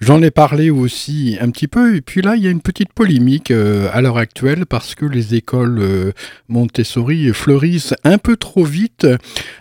J'en 0.00 0.22
ai 0.22 0.30
parlé 0.30 0.70
aussi 0.70 1.36
un 1.40 1.50
petit 1.50 1.68
peu. 1.68 1.96
Et 1.96 2.00
puis 2.00 2.22
là, 2.22 2.36
il 2.36 2.42
y 2.42 2.46
a 2.46 2.50
une 2.50 2.60
petite 2.60 2.92
polémique 2.92 3.50
euh, 3.50 3.88
à 3.92 4.00
l'heure 4.00 4.18
actuelle 4.18 4.66
parce 4.66 4.94
que 4.94 5.06
les 5.06 5.34
écoles 5.34 5.78
euh, 5.80 6.12
Montessori 6.48 7.32
fleurissent 7.32 7.94
un 8.04 8.18
peu 8.18 8.36
trop 8.36 8.64
vite. 8.64 9.06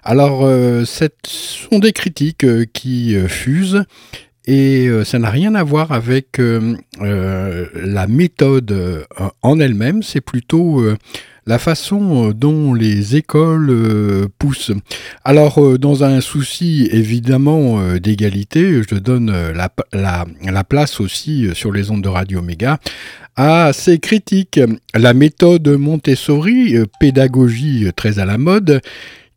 Alors, 0.03 0.41
euh, 0.43 0.85
ce 0.85 1.05
sont 1.23 1.79
des 1.79 1.93
critiques 1.93 2.43
euh, 2.43 2.65
qui 2.71 3.15
euh, 3.15 3.27
fusent. 3.27 3.83
Et 4.45 4.87
euh, 4.87 5.05
ça 5.05 5.19
n'a 5.19 5.29
rien 5.29 5.55
à 5.55 5.63
voir 5.63 5.91
avec 5.91 6.39
euh, 6.39 6.75
euh, 7.01 7.65
la 7.75 8.07
méthode 8.07 9.05
en 9.41 9.59
elle-même, 9.59 10.03
c'est 10.03 10.21
plutôt 10.21 10.83
la 11.45 11.59
façon 11.59 12.31
dont 12.31 12.73
les 12.73 13.15
écoles 13.15 14.27
poussent. 14.39 14.71
Alors, 15.23 15.77
dans 15.77 16.03
un 16.03 16.21
souci 16.21 16.87
évidemment 16.91 17.95
d'égalité, 17.97 18.81
je 18.89 18.95
donne 18.95 19.31
la, 19.51 19.69
la, 19.91 20.25
la 20.43 20.63
place 20.63 20.99
aussi 20.99 21.49
sur 21.53 21.71
les 21.71 21.91
ondes 21.91 22.01
de 22.01 22.09
Radio 22.09 22.41
Méga 22.41 22.79
à 23.35 23.71
ces 23.73 23.99
critiques. 23.99 24.59
La 24.93 25.13
méthode 25.13 25.67
Montessori, 25.67 26.75
pédagogie 26.99 27.87
très 27.95 28.19
à 28.19 28.25
la 28.25 28.37
mode, 28.37 28.81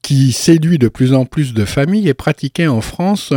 qui 0.03 0.33
séduit 0.33 0.79
de 0.79 0.89
plus 0.89 1.13
en 1.13 1.25
plus 1.25 1.55
de 1.55 1.65
familles, 1.65 2.09
est 2.09 2.15
pratiquée 2.15 2.69
en 2.69 2.81
France 2.81 3.33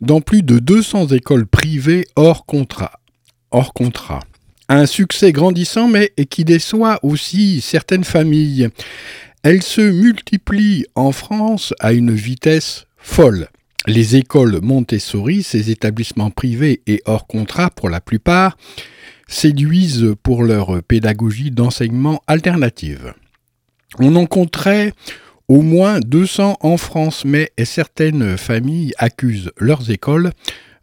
dans 0.00 0.20
plus 0.20 0.42
de 0.42 0.58
200 0.58 1.08
écoles 1.08 1.46
privées 1.46 2.06
hors 2.16 2.46
contrat. 2.46 3.00
Hors 3.50 3.72
contrat. 3.72 4.20
Un 4.68 4.86
succès 4.86 5.32
grandissant, 5.32 5.88
mais 5.88 6.12
qui 6.28 6.44
déçoit 6.44 6.98
aussi 7.02 7.60
certaines 7.60 8.04
familles. 8.04 8.68
Elle 9.42 9.62
se 9.62 9.80
multiplie 9.80 10.86
en 10.94 11.12
France 11.12 11.72
à 11.78 11.92
une 11.92 12.12
vitesse 12.12 12.86
folle. 12.96 13.48
Les 13.86 14.16
écoles 14.16 14.60
Montessori, 14.62 15.44
ces 15.44 15.70
établissements 15.70 16.30
privés 16.30 16.80
et 16.88 17.00
hors 17.06 17.28
contrat 17.28 17.70
pour 17.70 17.88
la 17.88 18.00
plupart, 18.00 18.56
séduisent 19.28 20.14
pour 20.24 20.42
leur 20.42 20.82
pédagogie 20.82 21.52
d'enseignement 21.52 22.20
alternative. 22.26 23.14
On 24.00 24.16
en 24.16 24.26
compterait 24.26 24.92
au 25.48 25.62
moins 25.62 26.00
200 26.00 26.58
en 26.60 26.76
France, 26.76 27.24
mais 27.24 27.52
certaines 27.64 28.36
familles 28.36 28.92
accusent 28.98 29.52
leurs 29.58 29.90
écoles 29.90 30.32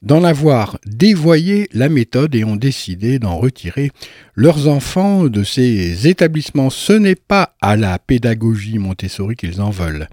d'en 0.03 0.23
avoir 0.23 0.77
dévoyé 0.85 1.69
la 1.73 1.89
méthode 1.89 2.35
et 2.35 2.43
ont 2.43 2.57
décidé 2.57 3.19
d'en 3.19 3.37
retirer 3.37 3.91
leurs 4.35 4.67
enfants 4.67 5.25
de 5.25 5.43
ces 5.43 6.07
établissements. 6.07 6.69
Ce 6.69 6.93
n'est 6.93 7.15
pas 7.15 7.55
à 7.61 7.75
la 7.77 7.97
pédagogie 7.99 8.79
Montessori 8.79 9.35
qu'ils 9.35 9.61
en 9.61 9.69
veulent, 9.69 10.09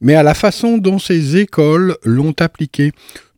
mais 0.00 0.14
à 0.14 0.22
la 0.22 0.34
façon 0.34 0.78
dont 0.78 0.98
ces 0.98 1.36
écoles 1.36 1.96
l'ont 2.04 2.34
appliquée. 2.40 2.92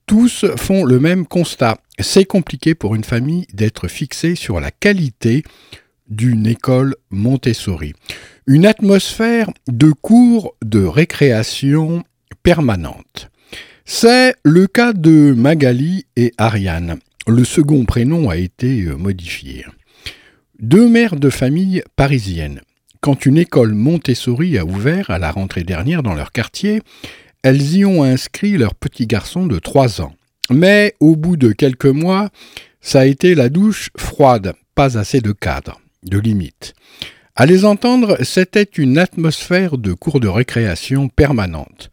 Tous 0.06 0.44
font 0.56 0.84
le 0.84 0.98
même 0.98 1.26
constat. 1.26 1.78
C'est 2.00 2.24
compliqué 2.24 2.74
pour 2.74 2.94
une 2.94 3.04
famille 3.04 3.46
d'être 3.52 3.86
fixée 3.86 4.34
sur 4.34 4.58
la 4.58 4.70
qualité 4.70 5.44
d'une 6.08 6.46
école 6.46 6.96
Montessori. 7.10 7.94
Une 8.52 8.66
atmosphère 8.66 9.48
de 9.68 9.92
cours 9.92 10.56
de 10.60 10.84
récréation 10.84 12.02
permanente. 12.42 13.30
C'est 13.84 14.34
le 14.42 14.66
cas 14.66 14.92
de 14.92 15.32
Magali 15.34 16.06
et 16.16 16.32
Ariane. 16.36 16.98
Le 17.28 17.44
second 17.44 17.84
prénom 17.84 18.28
a 18.28 18.36
été 18.36 18.86
euh, 18.86 18.96
modifié. 18.96 19.64
Deux 20.58 20.88
mères 20.88 21.14
de 21.14 21.30
famille 21.30 21.84
parisiennes. 21.94 22.60
Quand 23.00 23.24
une 23.24 23.38
école 23.38 23.74
Montessori 23.74 24.58
a 24.58 24.64
ouvert 24.64 25.10
à 25.10 25.20
la 25.20 25.30
rentrée 25.30 25.62
dernière 25.62 26.02
dans 26.02 26.14
leur 26.14 26.32
quartier, 26.32 26.82
elles 27.44 27.76
y 27.76 27.84
ont 27.84 28.02
inscrit 28.02 28.58
leur 28.58 28.74
petit 28.74 29.06
garçon 29.06 29.46
de 29.46 29.60
3 29.60 30.00
ans. 30.00 30.16
Mais 30.50 30.96
au 30.98 31.14
bout 31.14 31.36
de 31.36 31.52
quelques 31.52 31.86
mois, 31.86 32.30
ça 32.80 33.02
a 33.02 33.06
été 33.06 33.36
la 33.36 33.48
douche 33.48 33.90
froide, 33.96 34.54
pas 34.74 34.98
assez 34.98 35.20
de 35.20 35.30
cadre, 35.30 35.80
de 36.02 36.18
limite. 36.18 36.74
À 37.40 37.46
les 37.46 37.64
entendre, 37.64 38.18
c'était 38.22 38.64
une 38.64 38.98
atmosphère 38.98 39.78
de 39.78 39.94
cours 39.94 40.20
de 40.20 40.28
récréation 40.28 41.08
permanente. 41.08 41.88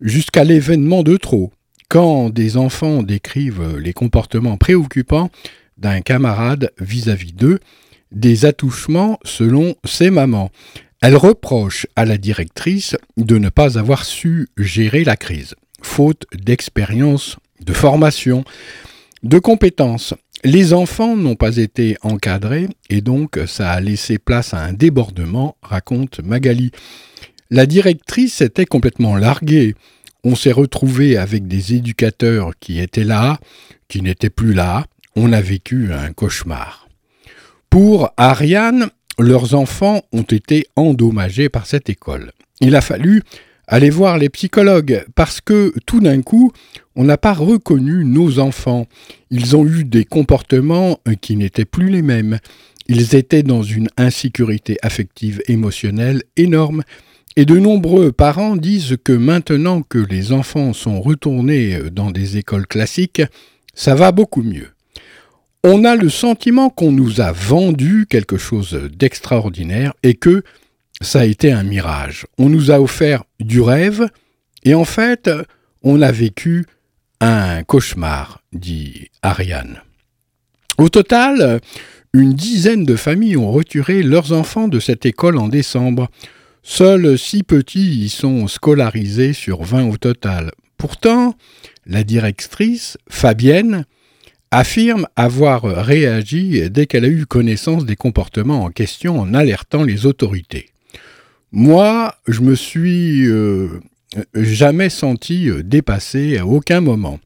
Jusqu'à 0.00 0.42
l'événement 0.42 1.04
de 1.04 1.16
trop, 1.16 1.52
quand 1.88 2.28
des 2.28 2.56
enfants 2.56 3.04
décrivent 3.04 3.76
les 3.76 3.92
comportements 3.92 4.56
préoccupants 4.56 5.30
d'un 5.78 6.00
camarade 6.00 6.72
vis-à-vis 6.80 7.32
d'eux, 7.32 7.60
des 8.10 8.46
attouchements 8.46 9.20
selon 9.22 9.76
ses 9.84 10.10
mamans. 10.10 10.50
Elle 11.00 11.14
reproche 11.14 11.86
à 11.94 12.04
la 12.04 12.18
directrice 12.18 12.96
de 13.16 13.38
ne 13.38 13.48
pas 13.48 13.78
avoir 13.78 14.04
su 14.04 14.48
gérer 14.56 15.04
la 15.04 15.14
crise, 15.14 15.54
faute 15.82 16.24
d'expérience, 16.34 17.36
de 17.64 17.72
formation, 17.72 18.42
de 19.22 19.38
compétences. 19.38 20.14
Les 20.42 20.72
enfants 20.72 21.16
n'ont 21.16 21.34
pas 21.34 21.58
été 21.58 21.98
encadrés 22.00 22.68
et 22.88 23.02
donc 23.02 23.38
ça 23.46 23.72
a 23.72 23.80
laissé 23.80 24.16
place 24.18 24.54
à 24.54 24.64
un 24.64 24.72
débordement, 24.72 25.56
raconte 25.62 26.20
Magali. 26.20 26.70
La 27.50 27.66
directrice 27.66 28.40
était 28.40 28.64
complètement 28.64 29.16
larguée. 29.16 29.74
On 30.24 30.34
s'est 30.34 30.52
retrouvé 30.52 31.18
avec 31.18 31.46
des 31.46 31.74
éducateurs 31.74 32.52
qui 32.58 32.80
étaient 32.80 33.04
là, 33.04 33.38
qui 33.88 34.00
n'étaient 34.00 34.30
plus 34.30 34.54
là. 34.54 34.86
On 35.14 35.32
a 35.34 35.42
vécu 35.42 35.92
un 35.92 36.12
cauchemar. 36.14 36.88
Pour 37.68 38.10
Ariane, 38.16 38.88
leurs 39.18 39.54
enfants 39.54 40.00
ont 40.12 40.22
été 40.22 40.66
endommagés 40.74 41.50
par 41.50 41.66
cette 41.66 41.90
école. 41.90 42.32
Il 42.60 42.76
a 42.76 42.80
fallu 42.80 43.22
aller 43.66 43.90
voir 43.90 44.16
les 44.16 44.30
psychologues 44.30 45.04
parce 45.14 45.40
que 45.42 45.72
tout 45.84 46.00
d'un 46.00 46.22
coup, 46.22 46.52
on 47.00 47.04
n'a 47.04 47.16
pas 47.16 47.32
reconnu 47.32 48.04
nos 48.04 48.40
enfants. 48.40 48.86
Ils 49.30 49.56
ont 49.56 49.64
eu 49.64 49.84
des 49.84 50.04
comportements 50.04 51.00
qui 51.22 51.34
n'étaient 51.34 51.64
plus 51.64 51.88
les 51.88 52.02
mêmes. 52.02 52.40
Ils 52.88 53.14
étaient 53.14 53.42
dans 53.42 53.62
une 53.62 53.88
insécurité 53.96 54.76
affective 54.82 55.40
émotionnelle 55.48 56.22
énorme. 56.36 56.82
Et 57.36 57.46
de 57.46 57.58
nombreux 57.58 58.12
parents 58.12 58.54
disent 58.54 58.98
que 59.02 59.14
maintenant 59.14 59.80
que 59.80 59.96
les 59.96 60.32
enfants 60.32 60.74
sont 60.74 61.00
retournés 61.00 61.78
dans 61.90 62.10
des 62.10 62.36
écoles 62.36 62.66
classiques, 62.66 63.22
ça 63.72 63.94
va 63.94 64.12
beaucoup 64.12 64.42
mieux. 64.42 64.68
On 65.64 65.86
a 65.86 65.96
le 65.96 66.10
sentiment 66.10 66.68
qu'on 66.68 66.92
nous 66.92 67.22
a 67.22 67.32
vendu 67.32 68.04
quelque 68.10 68.36
chose 68.36 68.78
d'extraordinaire 68.94 69.94
et 70.02 70.12
que 70.12 70.42
ça 71.00 71.20
a 71.20 71.24
été 71.24 71.50
un 71.50 71.62
mirage. 71.62 72.26
On 72.36 72.50
nous 72.50 72.70
a 72.70 72.78
offert 72.78 73.24
du 73.40 73.62
rêve 73.62 74.06
et 74.64 74.74
en 74.74 74.84
fait, 74.84 75.30
on 75.82 76.02
a 76.02 76.12
vécu 76.12 76.66
un 77.20 77.62
cauchemar, 77.62 78.42
dit 78.52 79.08
Ariane. 79.22 79.82
Au 80.78 80.88
total, 80.88 81.60
une 82.12 82.32
dizaine 82.32 82.84
de 82.84 82.96
familles 82.96 83.36
ont 83.36 83.52
retiré 83.52 84.02
leurs 84.02 84.32
enfants 84.32 84.68
de 84.68 84.80
cette 84.80 85.06
école 85.06 85.38
en 85.38 85.48
décembre. 85.48 86.08
Seuls 86.62 87.18
six 87.18 87.42
petits 87.42 88.04
y 88.04 88.08
sont 88.08 88.48
scolarisés 88.48 89.32
sur 89.32 89.62
vingt 89.62 89.88
au 89.88 89.96
total. 89.96 90.50
Pourtant, 90.76 91.36
la 91.86 92.04
directrice, 92.04 92.96
Fabienne, 93.08 93.84
affirme 94.50 95.06
avoir 95.14 95.62
réagi 95.62 96.68
dès 96.70 96.86
qu'elle 96.86 97.04
a 97.04 97.08
eu 97.08 97.26
connaissance 97.26 97.84
des 97.84 97.96
comportements 97.96 98.64
en 98.64 98.70
question 98.70 99.20
en 99.20 99.34
alertant 99.34 99.84
les 99.84 100.06
autorités. 100.06 100.70
Moi, 101.52 102.14
je 102.26 102.40
me 102.40 102.54
suis 102.54 103.26
euh, 103.26 103.80
jamais 104.34 104.88
senti 104.88 105.48
dépassé 105.64 106.38
à 106.38 106.46
aucun 106.46 106.80
moment. 106.80 107.18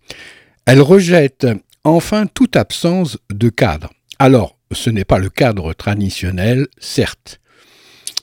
Elle 0.66 0.80
rejette 0.80 1.46
enfin 1.84 2.26
toute 2.26 2.56
absence 2.56 3.18
de 3.30 3.48
cadre. 3.48 3.90
Alors, 4.18 4.56
ce 4.72 4.90
n'est 4.90 5.04
pas 5.04 5.18
le 5.18 5.28
cadre 5.28 5.72
traditionnel, 5.74 6.66
certes. 6.78 7.40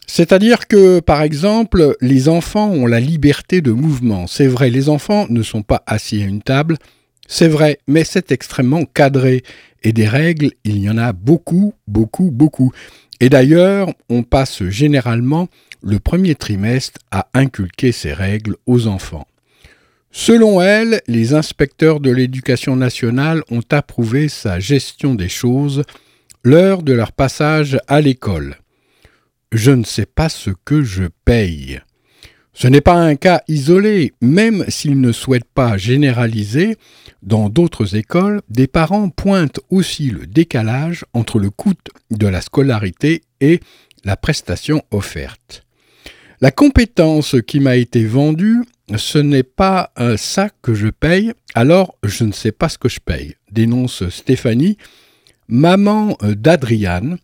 C'est-à-dire 0.07 0.67
que, 0.67 0.99
par 0.99 1.21
exemple, 1.21 1.95
les 2.01 2.27
enfants 2.27 2.69
ont 2.69 2.85
la 2.85 2.99
liberté 2.99 3.61
de 3.61 3.71
mouvement. 3.71 4.27
C'est 4.27 4.47
vrai, 4.47 4.69
les 4.69 4.89
enfants 4.89 5.25
ne 5.29 5.41
sont 5.41 5.61
pas 5.63 5.83
assis 5.85 6.21
à 6.21 6.25
une 6.25 6.41
table, 6.41 6.77
c'est 7.27 7.47
vrai, 7.47 7.79
mais 7.87 8.03
c'est 8.03 8.33
extrêmement 8.33 8.83
cadré. 8.83 9.43
Et 9.83 9.93
des 9.93 10.07
règles, 10.07 10.51
il 10.65 10.79
y 10.79 10.89
en 10.89 10.97
a 10.97 11.13
beaucoup, 11.13 11.73
beaucoup, 11.87 12.29
beaucoup. 12.29 12.73
Et 13.21 13.29
d'ailleurs, 13.29 13.87
on 14.09 14.23
passe 14.23 14.65
généralement 14.65 15.47
le 15.81 15.99
premier 15.99 16.35
trimestre 16.35 16.99
à 17.11 17.27
inculquer 17.33 17.91
ces 17.91 18.13
règles 18.13 18.55
aux 18.65 18.87
enfants. 18.87 19.27
Selon 20.11 20.61
elle, 20.61 21.01
les 21.07 21.33
inspecteurs 21.33 21.99
de 21.99 22.11
l'éducation 22.11 22.75
nationale 22.75 23.43
ont 23.49 23.63
approuvé 23.71 24.27
sa 24.27 24.59
gestion 24.59 25.15
des 25.15 25.29
choses 25.29 25.83
l'heure 26.43 26.83
de 26.83 26.93
leur 26.93 27.11
passage 27.11 27.79
à 27.87 28.01
l'école. 28.01 28.57
Je 29.51 29.71
ne 29.71 29.83
sais 29.83 30.05
pas 30.05 30.29
ce 30.29 30.49
que 30.65 30.83
je 30.83 31.05
paye. 31.25 31.79
Ce 32.53 32.67
n'est 32.67 32.81
pas 32.81 32.95
un 32.95 33.15
cas 33.15 33.41
isolé, 33.47 34.13
même 34.21 34.65
s'ils 34.67 34.99
ne 34.99 35.13
souhaitent 35.13 35.53
pas 35.53 35.77
généraliser, 35.77 36.75
dans 37.23 37.49
d'autres 37.49 37.95
écoles, 37.95 38.41
des 38.49 38.67
parents 38.67 39.09
pointent 39.09 39.61
aussi 39.69 40.09
le 40.09 40.27
décalage 40.27 41.05
entre 41.13 41.39
le 41.39 41.49
coût 41.49 41.73
de 42.11 42.27
la 42.27 42.41
scolarité 42.41 43.21
et 43.39 43.61
la 44.03 44.17
prestation 44.17 44.83
offerte. 44.91 45.63
La 46.43 46.49
compétence 46.49 47.35
qui 47.45 47.59
m'a 47.59 47.75
été 47.75 48.03
vendue, 48.03 48.63
ce 48.97 49.19
n'est 49.19 49.43
pas 49.43 49.91
ça 50.17 50.49
que 50.63 50.73
je 50.73 50.87
paye, 50.87 51.33
alors 51.53 51.99
je 52.03 52.23
ne 52.23 52.31
sais 52.31 52.51
pas 52.51 52.67
ce 52.67 52.79
que 52.79 52.89
je 52.89 52.99
paye, 52.99 53.35
dénonce 53.51 54.09
Stéphanie, 54.09 54.77
maman 55.47 56.17
d'Adriane, 56.23 57.19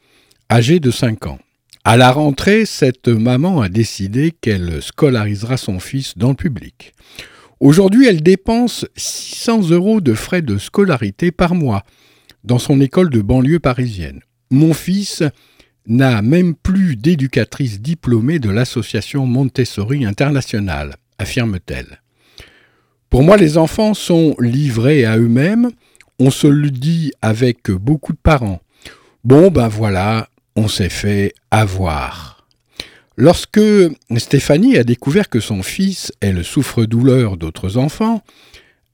âgée 0.52 0.80
de 0.80 0.92
5 0.92 1.26
ans. 1.26 1.40
À 1.84 1.98
la 1.98 2.12
rentrée, 2.12 2.68
cette 2.68 3.08
maman 3.08 3.62
a 3.62 3.70
décidé 3.70 4.32
qu'elle 4.40 4.84
scolarisera 4.84 5.58
son 5.58 5.80
fils 5.80 6.16
dans 6.16 6.30
le 6.30 6.36
public. 6.36 6.94
Aujourd'hui, 7.60 8.06
elle 8.06 8.22
dépense 8.22 8.86
600 8.98 9.72
euros 9.72 10.00
de 10.00 10.14
frais 10.14 10.44
de 10.44 10.60
scolarité 10.60 11.32
par 11.32 11.56
mois 11.56 11.82
dans 12.44 12.60
son 12.60 12.80
école 12.82 13.10
de 13.10 13.22
banlieue 13.22 13.60
parisienne. 13.60 14.22
Mon 14.52 14.76
fils 14.76 15.24
n'a 15.88 16.22
même 16.22 16.54
plus 16.54 16.96
d'éducatrice 16.96 17.82
diplômée 17.82 18.40
de 18.40 18.50
l'association 18.50 19.26
Montessori 19.26 20.06
Internationale, 20.06 20.96
affirme-t-elle. 21.18 22.02
Pour 23.10 23.24
moi, 23.24 23.38
les 23.38 23.58
enfants 23.58 23.94
sont 23.94 24.36
livrés 24.40 25.06
à 25.06 25.18
eux-mêmes, 25.18 25.72
on 26.20 26.30
se 26.30 26.48
le 26.48 26.70
dit 26.70 27.14
avec 27.22 27.72
beaucoup 27.72 28.12
de 28.12 28.18
parents. 28.22 28.62
Bon, 29.24 29.50
ben 29.50 29.68
voilà, 29.68 30.30
on 30.56 30.68
s'est 30.68 30.90
fait 30.90 31.34
avoir. 31.52 32.48
Lorsque 33.16 33.62
Stéphanie 34.18 34.78
a 34.78 34.84
découvert 34.84 35.30
que 35.30 35.40
son 35.40 35.64
fils 35.64 36.12
est 36.22 36.34
le 36.34 36.44
souffre-douleur 36.44 37.38
d'autres 37.38 37.78
enfants, 37.78 38.24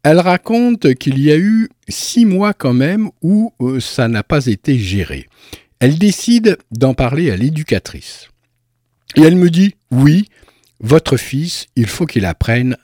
elle 0.03 0.19
raconte 0.19 0.93
qu'il 0.95 1.19
y 1.19 1.31
a 1.31 1.37
eu 1.37 1.69
six 1.89 2.25
mois 2.25 2.53
quand 2.53 2.73
même 2.73 3.09
où 3.21 3.53
euh, 3.61 3.79
ça 3.79 4.07
n'a 4.07 4.23
pas 4.23 4.45
été 4.45 4.77
géré. 4.77 5.27
Elle 5.83 5.99
décide 5.99 6.57
d'en 6.71 6.93
parler 6.93 7.29
à 7.29 7.35
l'éducatrice. 7.35 8.29
Et 9.17 9.21
elle 9.21 9.35
me 9.35 9.49
dit, 9.49 9.75
oui, 9.91 10.29
votre 10.79 11.17
fils, 11.17 11.67
il 11.75 11.87
faut 11.87 12.05
qu'il 12.05 12.23
apprenne 12.23 12.77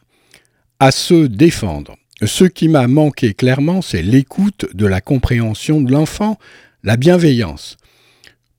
à 0.82 0.92
se 0.92 1.26
défendre. 1.26 1.96
Ce 2.26 2.44
qui 2.44 2.68
m'a 2.68 2.90
manqué 2.90 3.34
clairement, 3.34 3.82
c'est 3.82 4.02
l'écoute 4.02 4.66
de 4.74 4.86
la 4.86 5.00
compréhension 5.00 5.80
de 5.80 5.94
l'enfant, 5.94 6.38
la 6.84 6.98
bienveillance. 6.98 7.78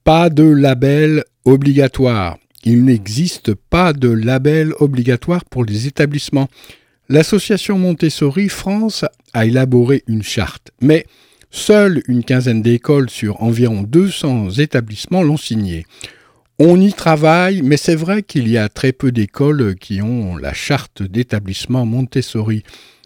Pas 0.05 0.31
de 0.31 0.45
label 0.45 1.23
obligatoire, 1.45 2.39
il 2.65 2.83
n'existe 2.87 3.53
pas 3.53 3.93
de 3.93 4.09
label 4.09 4.73
obligatoire 4.79 5.45
pour 5.45 5.67
les 5.67 5.87
établissements. 5.87 6.49
L'association 7.11 7.77
Montessori 7.77 8.49
France 8.49 9.05
a 9.35 9.45
élaboré 9.45 10.03
une 10.07 10.23
charte, 10.23 10.71
mais 10.81 11.05
seule 11.51 12.03
une 12.07 12.25
quinzaine 12.25 12.63
d'écoles 12.63 13.11
sur 13.11 13.43
environ 13.43 13.83
200 13.83 14.51
établissements 14.59 15.23
l'ont 15.23 15.37
signée. 15.37 15.87
On 16.59 16.81
y 16.81 16.93
travaille, 16.93 17.63
mais 17.63 17.77
c'est 17.77 17.95
vrai 17.95 18.23
qu'il 18.23 18.49
y 18.49 18.59
a 18.59 18.69
très 18.69 18.93
peu 18.93 19.13
d'écoles 19.13 19.77
qui 19.77 20.03
ont 20.03 20.37
la 20.37 20.53
charte 20.53 21.03
d'établissement 21.03 21.87
Montessori, 21.87 22.65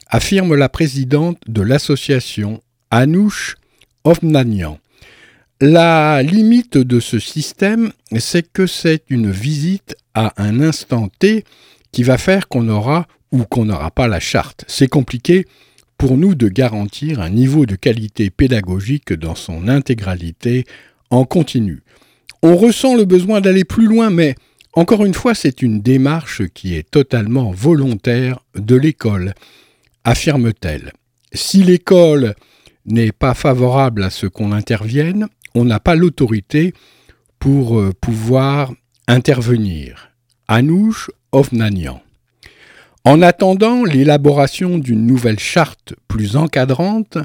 affirme 0.09 0.55
la 0.55 0.69
présidente 0.69 1.39
de 1.47 1.63
l'association, 1.63 2.61
Anouche 2.91 3.57
Ovnanian. 4.05 4.79
La 5.61 6.23
limite 6.23 6.77
de 6.77 7.01
ce 7.01 7.19
système, 7.19 7.93
c'est 8.19 8.51
que 8.53 8.67
c'est 8.67 9.05
une 9.09 9.31
visite 9.31 9.97
à 10.15 10.35
un 10.37 10.61
instant 10.61 11.09
T 11.19 11.45
qui 11.93 12.03
va 12.03 12.19
faire 12.19 12.49
qu'on 12.49 12.69
aura 12.69 13.07
ou 13.31 13.45
qu'on 13.45 13.67
n'aura 13.67 13.91
pas 13.91 14.09
la 14.09 14.21
charte. 14.21 14.65
C'est 14.67 14.89
compliqué 14.89 15.47
pour 15.99 16.17
nous 16.17 16.35
de 16.35 16.49
garantir 16.49 17.21
un 17.21 17.31
niveau 17.31 17.67
de 17.67 17.77
qualité 17.77 18.31
pédagogique 18.31 19.13
dans 19.13 19.35
son 19.35 19.69
intégralité 19.69 20.65
en 21.11 21.25
continu. 21.25 21.83
On 22.43 22.57
ressent 22.57 22.95
le 22.95 23.05
besoin 23.05 23.41
d'aller 23.41 23.65
plus 23.65 23.87
loin, 23.87 24.11
mais 24.11 24.35
encore 24.75 25.05
une 25.05 25.15
fois, 25.15 25.35
c'est 25.35 25.63
une 25.63 25.81
démarche 25.81 26.47
qui 26.49 26.75
est 26.75 26.91
totalement 26.91 27.53
volontaire 27.53 28.41
de 28.57 28.75
l'école, 28.75 29.35
affirme-t-elle. 30.05 30.93
Si 31.33 31.63
l'école 31.63 32.35
n'est 32.85 33.13
pas 33.13 33.35
favorable 33.35 34.03
à 34.03 34.11
ce 34.11 34.27
qu'on 34.27 34.53
intervienne, 34.53 35.29
on 35.55 35.65
n'a 35.65 35.81
pas 35.81 35.95
l'autorité 35.95 36.75
pour 37.39 37.79
euh, 37.79 37.93
pouvoir 38.01 38.73
intervenir. 39.07 40.11
Anouche 40.49 41.11
Ovnanian. 41.33 42.03
En 43.07 43.21
attendant 43.21 43.85
l'élaboration 43.85 44.79
d'une 44.79 45.07
nouvelle 45.07 45.39
charte 45.39 45.93
plus 46.09 46.37
encadrante, 46.37 47.19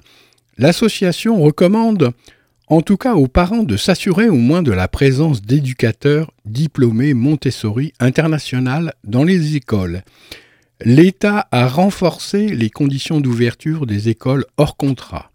l'association 0.57 1.41
recommande 1.41 2.11
en 2.67 2.81
tout 2.81 2.97
cas 2.97 3.15
aux 3.15 3.29
parents 3.29 3.63
de 3.63 3.77
s'assurer 3.77 4.27
au 4.27 4.35
moins 4.35 4.61
de 4.61 4.73
la 4.73 4.89
présence 4.89 5.41
d'éducateurs 5.41 6.31
diplômés 6.43 7.13
Montessori 7.13 7.93
international 8.01 8.93
dans 9.05 9.23
les 9.23 9.55
écoles. 9.55 10.03
L'État 10.83 11.47
a 11.51 11.67
renforcé 11.69 12.47
les 12.47 12.69
conditions 12.69 13.21
d'ouverture 13.21 13.85
des 13.85 14.09
écoles 14.09 14.45
hors 14.57 14.75
contrat. 14.75 15.31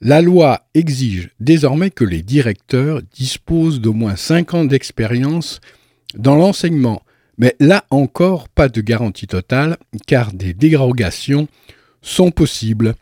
La 0.00 0.22
loi 0.22 0.60
exige 0.74 1.30
désormais 1.40 1.90
que 1.90 2.04
les 2.04 2.22
directeurs 2.22 3.00
disposent 3.16 3.80
d'au 3.80 3.94
moins 3.94 4.16
5 4.16 4.54
ans 4.54 4.64
d'expérience 4.64 5.60
dans 6.16 6.36
l'enseignement, 6.36 7.02
mais 7.38 7.54
là 7.60 7.84
encore 7.90 8.48
pas 8.48 8.68
de 8.68 8.80
garantie 8.80 9.26
totale 9.26 9.76
car 10.06 10.32
des 10.32 10.54
dérogations 10.54 11.48
sont 12.02 12.30
possibles. 12.30 12.94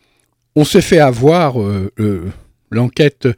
On 0.57 0.65
s'est 0.65 0.81
fait 0.81 0.99
avoir 0.99 1.61
euh, 1.61 1.93
euh, 1.99 2.31
l'enquête 2.71 3.29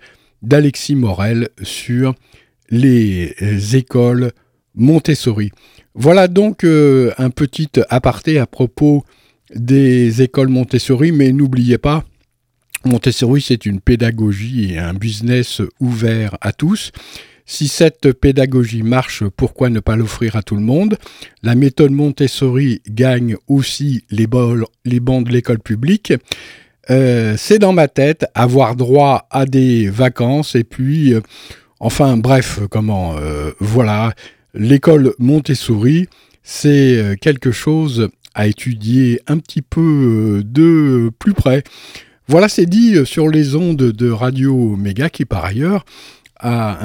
d'Alexis 0.43 0.97
Morel 0.97 1.49
sur 1.63 2.15
les 2.71 3.35
écoles 3.77 4.33
Montessori. 4.75 5.51
Voilà 5.95 6.29
donc 6.29 6.65
euh, 6.65 7.13
un 7.17 7.31
petit 7.31 7.71
aparté 7.89 8.39
à 8.39 8.47
propos 8.47 9.05
des 9.55 10.23
écoles 10.23 10.49
Montessori, 10.49 11.13
mais 11.13 11.33
n'oubliez 11.33 11.79
pas, 11.79 12.05
Montessori, 12.85 13.41
c'est 13.41 13.67
une 13.67 13.81
pédagogie 13.81 14.75
et 14.75 14.79
un 14.79 14.95
business 14.95 15.63
ouvert 15.81 16.37
à 16.41 16.53
tous. 16.53 16.93
Si 17.49 17.69
cette 17.69 18.13
pédagogie 18.13 18.83
marche, 18.83 19.23
pourquoi 19.37 19.71
ne 19.71 19.79
pas 19.79 19.95
l'offrir 19.95 20.35
à 20.35 20.43
tout 20.43 20.57
le 20.57 20.63
monde? 20.63 20.99
La 21.45 21.55
méthode 21.55 21.93
Montessori 21.93 22.83
gagne 22.89 23.37
aussi 23.47 24.03
les, 24.11 24.27
bancs 24.27 24.67
de 24.85 25.31
l'école 25.31 25.61
publique. 25.61 26.13
Euh, 26.91 27.37
c'est 27.39 27.61
dans 27.61 27.73
ma 27.73 27.87
tête 27.87 28.27
avoir 28.35 28.75
droit 28.75 29.29
à 29.31 29.47
des 29.47 29.89
vacances 29.89 30.57
et 30.57 30.65
puis, 30.65 31.15
euh, 31.15 31.21
enfin 31.79 32.17
bref, 32.17 32.59
comment, 32.69 33.15
euh, 33.17 33.53
voilà, 33.61 34.15
l'école 34.53 35.15
Montessori, 35.21 36.09
c'est 36.43 37.17
quelque 37.21 37.53
chose 37.53 38.09
à 38.35 38.49
étudier 38.49 39.21
un 39.29 39.39
petit 39.39 39.63
peu 39.63 40.43
de 40.45 41.13
plus 41.21 41.33
près. 41.33 41.63
Voilà, 42.27 42.49
c'est 42.49 42.67
dit 42.67 43.07
sur 43.07 43.29
les 43.29 43.55
ondes 43.55 43.77
de 43.77 44.11
Radio 44.11 44.75
Méga 44.77 45.11
qui 45.11 45.25
par 45.25 45.45
ailleurs 45.45 45.85
a 46.41 46.79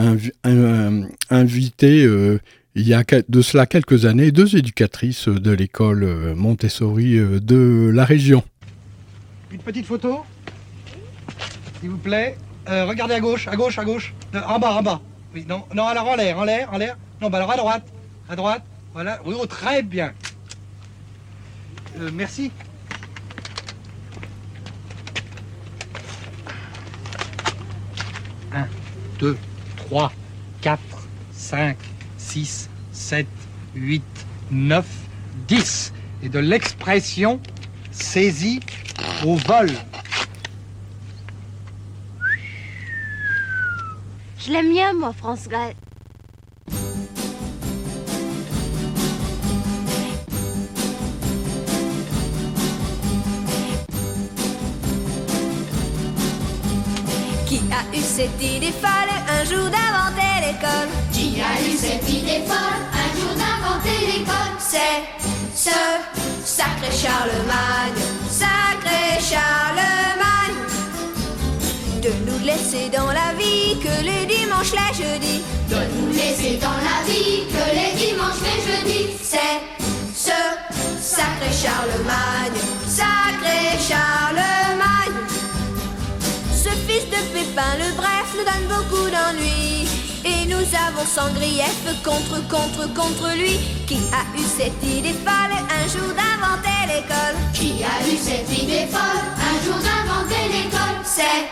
invité 1.30 2.04
euh, 2.06 2.40
il 2.76 2.88
y 2.88 2.94
a 2.94 3.04
de 3.28 3.42
cela 3.42 3.66
quelques 3.66 4.06
années 4.06 4.32
deux 4.32 4.56
éducatrices 4.56 5.28
de 5.28 5.52
l'école 5.52 6.04
euh, 6.04 6.36
Montessori 6.36 7.18
euh, 7.18 7.40
de 7.40 7.92
la 7.94 8.06
région. 8.06 8.44
Une 9.52 9.60
petite 9.60 9.86
photo, 9.86 10.22
s'il 11.80 11.90
vous 11.90 11.98
plaît. 11.98 12.38
regardez 12.68 13.16
à 13.16 13.20
gauche, 13.20 13.48
à 13.48 13.56
gauche, 13.56 13.78
à 13.78 13.84
gauche. 13.84 14.14
en 14.34 14.60
bas, 14.60 14.76
en 14.76 14.84
bas. 14.84 15.02
Oui, 15.34 15.46
non, 15.48 15.64
non, 15.74 15.86
alors 15.86 16.08
en 16.08 16.16
l'air, 16.16 16.38
en 16.38 16.46
l'air, 16.46 16.70
en 16.72 16.78
l'air. 16.78 16.98
Non, 17.22 17.30
bah 17.30 17.38
alors 17.38 17.52
à 17.52 17.58
droite, 17.58 17.84
à 18.30 18.36
droite. 18.36 18.64
Voilà. 18.94 19.20
Oui, 19.26 19.36
oh, 19.38 19.46
très 19.46 19.84
bien. 19.84 20.14
merci. 22.14 22.52
2, 29.22 29.38
3, 29.78 30.12
4, 30.62 30.80
5, 31.32 31.78
6, 32.18 32.70
7, 32.92 33.28
8, 33.76 34.04
9, 34.50 34.86
10. 35.48 35.94
Et 36.24 36.30
de 36.30 36.40
l'expression 36.40 37.40
saisie 37.92 38.60
au 39.26 39.36
vol. 39.36 39.70
Je 44.40 44.52
l'aime 44.52 44.72
bien, 44.72 44.94
moi, 44.94 45.14
France 45.14 45.48
Gall. 45.48 45.74
A 57.82 57.96
eu 57.96 58.02
cette 58.02 58.42
idée 58.42 58.74
folle 58.82 59.12
un 59.28 59.44
jour 59.46 59.70
d'inventer 59.70 60.34
l'école 60.46 60.90
Qui 61.12 61.42
a 61.42 61.62
eu 61.68 61.76
cette 61.78 62.08
idée 62.10 62.44
folle 62.48 62.82
un 62.94 63.10
jour 63.20 63.34
d'inventer 63.36 64.06
l'école 64.06 64.56
C'est 64.60 65.04
ce 65.56 65.78
sacré 66.46 66.92
Charlemagne, 66.92 68.02
sacré 68.30 69.20
Charlemagne. 69.20 70.58
De 72.02 72.10
nous 72.26 72.44
laisser 72.44 72.90
dans 72.90 73.12
la 73.12 73.34
vie 73.38 73.80
que 73.80 74.04
les 74.04 74.26
dimanches, 74.26 74.72
les 74.72 74.94
jeudis. 75.04 75.42
De 75.70 75.76
nous 75.96 76.12
laisser 76.14 76.58
dans 76.58 76.80
la 76.90 77.06
vie 77.06 77.44
que 77.54 77.64
les 77.78 78.06
dimanches, 78.06 78.42
les 78.42 78.62
jeudis. 78.68 79.10
C'est 79.22 79.62
ce 80.16 80.40
sacré 81.00 81.52
Charlemagne, 81.52 82.60
sacré 82.88 83.78
Charlemagne 83.80 85.31
fils 86.88 87.06
de 87.06 87.22
Pépin 87.34 87.74
le 87.78 87.96
bref 87.96 88.28
nous 88.38 88.44
donne 88.44 88.68
beaucoup 88.78 89.10
d'ennuis. 89.10 89.88
Et 90.24 90.46
nous 90.46 90.66
avons 90.88 91.06
sans 91.06 91.32
grief 91.34 91.82
contre, 92.04 92.48
contre, 92.48 92.94
contre 92.94 93.36
lui. 93.36 93.60
Qui 93.88 93.98
a 94.14 94.24
eu 94.38 94.44
cette 94.44 94.84
idée 94.84 95.16
folle 95.26 95.58
un 95.70 95.88
jour 95.88 96.10
d'inventer 96.14 96.82
l'école 96.88 97.36
Qui 97.54 97.84
a 97.84 98.08
eu 98.08 98.18
cette 98.18 98.52
idée 98.58 98.88
folle 98.88 99.24
un 99.50 99.66
jour 99.66 99.80
d'inventer 99.88 100.44
l'école 100.50 100.98
C'est 101.04 101.50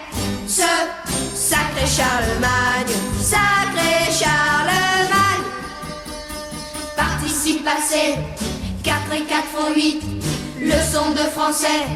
ce 0.48 0.70
sacré 1.36 1.86
Charlemagne, 1.86 2.96
sacré 3.20 4.12
Charlemagne. 4.12 5.46
Participe 6.96 7.64
passé, 7.64 8.16
4 8.84 8.96
et 9.16 9.24
4 9.24 9.44
font 9.56 9.74
8. 9.74 10.02
Leçon 10.62 11.12
de 11.12 11.30
français, 11.32 11.88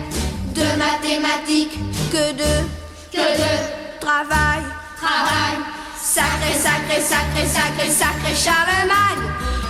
de 0.56 0.64
mathématiques, 0.80 1.78
que 2.12 2.32
de 2.34 2.73
que 3.14 4.00
travail, 4.00 4.64
travail. 4.98 5.56
Sacré, 5.96 6.54
sacré, 6.54 7.00
sacré, 7.00 7.46
sacré, 7.46 7.90
sacré 7.90 8.36
Charlemagne. 8.36 9.26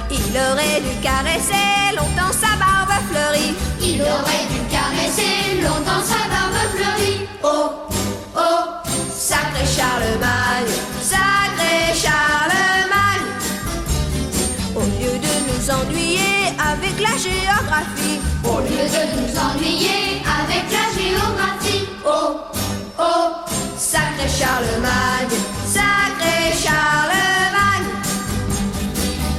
Il 0.09 0.37
aurait 0.37 0.81
dû 0.81 0.95
caresser 1.01 1.95
longtemps 1.95 2.31
sa 2.31 2.55
barbe 2.57 2.93
fleurie. 3.09 3.53
Il 3.81 4.01
aurait 4.01 4.47
dû 4.51 4.59
caresser 4.71 5.61
longtemps 5.61 6.03
sa 6.03 6.21
barbe 6.31 6.61
fleurie. 6.73 7.27
Oh, 7.43 7.71
oh, 8.35 8.63
sacré 9.13 9.65
Charlemagne, 9.65 10.73
sacré 11.01 11.93
Charlemagne. 11.93 13.27
Au 14.75 14.81
lieu 14.81 15.19
de 15.19 15.33
nous 15.49 15.69
ennuyer 15.69 16.55
avec 16.71 16.99
la 16.99 17.17
géographie. 17.17 18.19
Au 18.45 18.59
lieu 18.59 18.85
de 18.95 19.03
nous 19.19 19.33
ennuyer 19.37 20.21
avec 20.41 20.65
la 20.71 20.85
géographie. 20.97 21.87
Oh, 22.05 22.53
oh, 22.99 23.53
sacré 23.77 24.27
Charlemagne, 24.27 25.37
sacré 25.65 26.53
Charlemagne. 26.63 27.89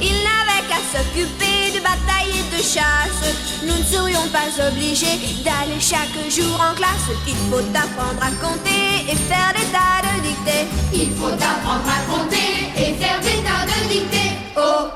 Il 0.01 0.15
n'avait 0.23 0.65
qu'à 0.69 0.81
s'occuper 0.91 1.77
de 1.77 1.79
bataille 1.79 2.33
et 2.39 2.57
de 2.57 2.61
chasse. 2.61 3.35
Nous 3.63 3.77
ne 3.77 3.83
serions 3.83 4.27
pas 4.31 4.49
obligés 4.67 5.17
d'aller 5.43 5.79
chaque 5.79 6.15
jour 6.29 6.55
en 6.59 6.75
classe. 6.75 7.09
Il 7.27 7.35
faut 7.49 7.59
apprendre 7.59 8.21
à 8.21 8.31
compter 8.43 9.11
et 9.11 9.15
faire 9.15 9.53
des 9.53 9.67
tas 9.71 10.01
de 10.03 10.21
dictées. 10.21 10.67
Il 10.93 11.11
faut 11.15 11.33
apprendre 11.33 11.87
à 11.87 12.11
compter 12.11 12.71
et 12.77 12.93
faire 12.93 13.19
des 13.21 13.41
tas 13.43 13.65
de 13.65 13.89
dictées. 13.89 14.31
Oh, 14.57 14.87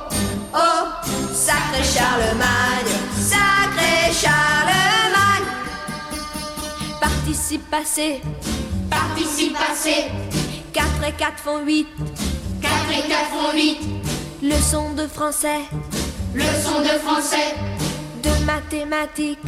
oh, 0.53 1.07
sacré 1.33 1.83
Charlemagne, 1.83 2.93
sacré 3.17 4.13
Charlemagne. 4.13 5.18
Participe 6.99 7.69
passé 7.69 8.21
Participe 8.89 9.53
passé. 9.53 10.05
4 10.73 10.85
et 11.07 11.11
4 11.13 11.37
font 11.37 11.65
8. 11.65 11.87
4 12.61 12.73
et 12.91 13.07
4 13.07 13.25
font 13.29 13.53
8. 13.53 13.77
Leçon 14.43 14.93
de 14.93 15.07
français. 15.07 15.61
Leçon 16.33 16.81
de 16.81 16.99
français. 16.99 17.55
De 18.23 18.45
mathématiques. 18.45 19.39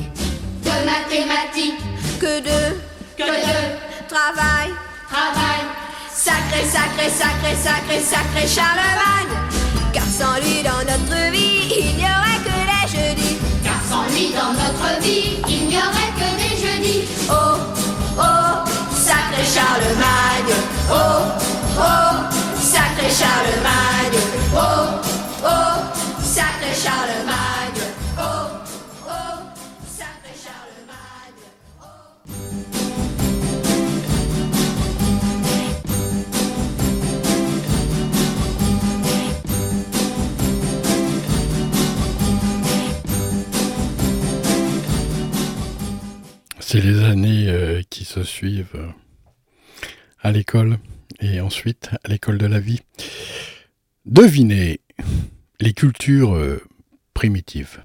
De 0.64 0.86
mathématiques. 0.86 1.80
Que 2.20 2.40
de. 2.40 2.76
Que 3.18 3.24
de. 3.24 4.08
Travail. 4.08 4.72
Travail. 5.10 5.62
Sacré, 6.14 6.64
sacré, 6.66 7.10
sacré, 7.10 7.56
sacré, 7.56 8.00
sacré 8.00 8.48
Charlemagne. 8.48 9.38
Car 9.94 10.06
sans 10.06 10.36
lui 10.36 10.62
dans 10.64 10.80
notre 10.80 11.32
vie, 11.32 11.74
il 11.80 11.98
n'y 11.98 12.04
aurait 12.04 12.42
que 12.44 12.56
les 12.72 12.88
jeudis. 12.88 13.38
Car 13.64 13.82
sans 13.90 14.04
lui 14.14 14.30
dans 14.30 14.54
notre 14.54 15.02
vie, 15.02 15.42
il 15.48 15.68
n'y 15.68 15.78
aurait 15.78 16.01
oh, 20.92 21.22
oh, 21.78 22.14
sacré 22.60 23.10
Charlemagne, 23.10 24.20
oh, 24.54 25.00
oh, 25.44 26.22
sacré 26.22 26.74
Charlemagne, 26.74 27.82
oh, 28.18 28.48
oh, 29.08 29.38
sacré 29.88 30.34
Charlemagne, 30.36 31.42
C'est 46.60 46.80
les 46.80 47.04
années 47.04 47.50
euh, 47.50 47.82
qui 47.90 48.06
se 48.06 48.24
suivent. 48.24 48.94
À 50.22 50.32
l'école 50.32 50.78
et 51.20 51.42
ensuite 51.42 51.90
à 52.04 52.08
l'école 52.08 52.38
de 52.38 52.46
la 52.46 52.60
vie. 52.60 52.80
Devinez 54.06 54.80
les 55.60 55.74
cultures 55.74 56.36
euh, 56.36 56.62
primitives. 57.14 57.84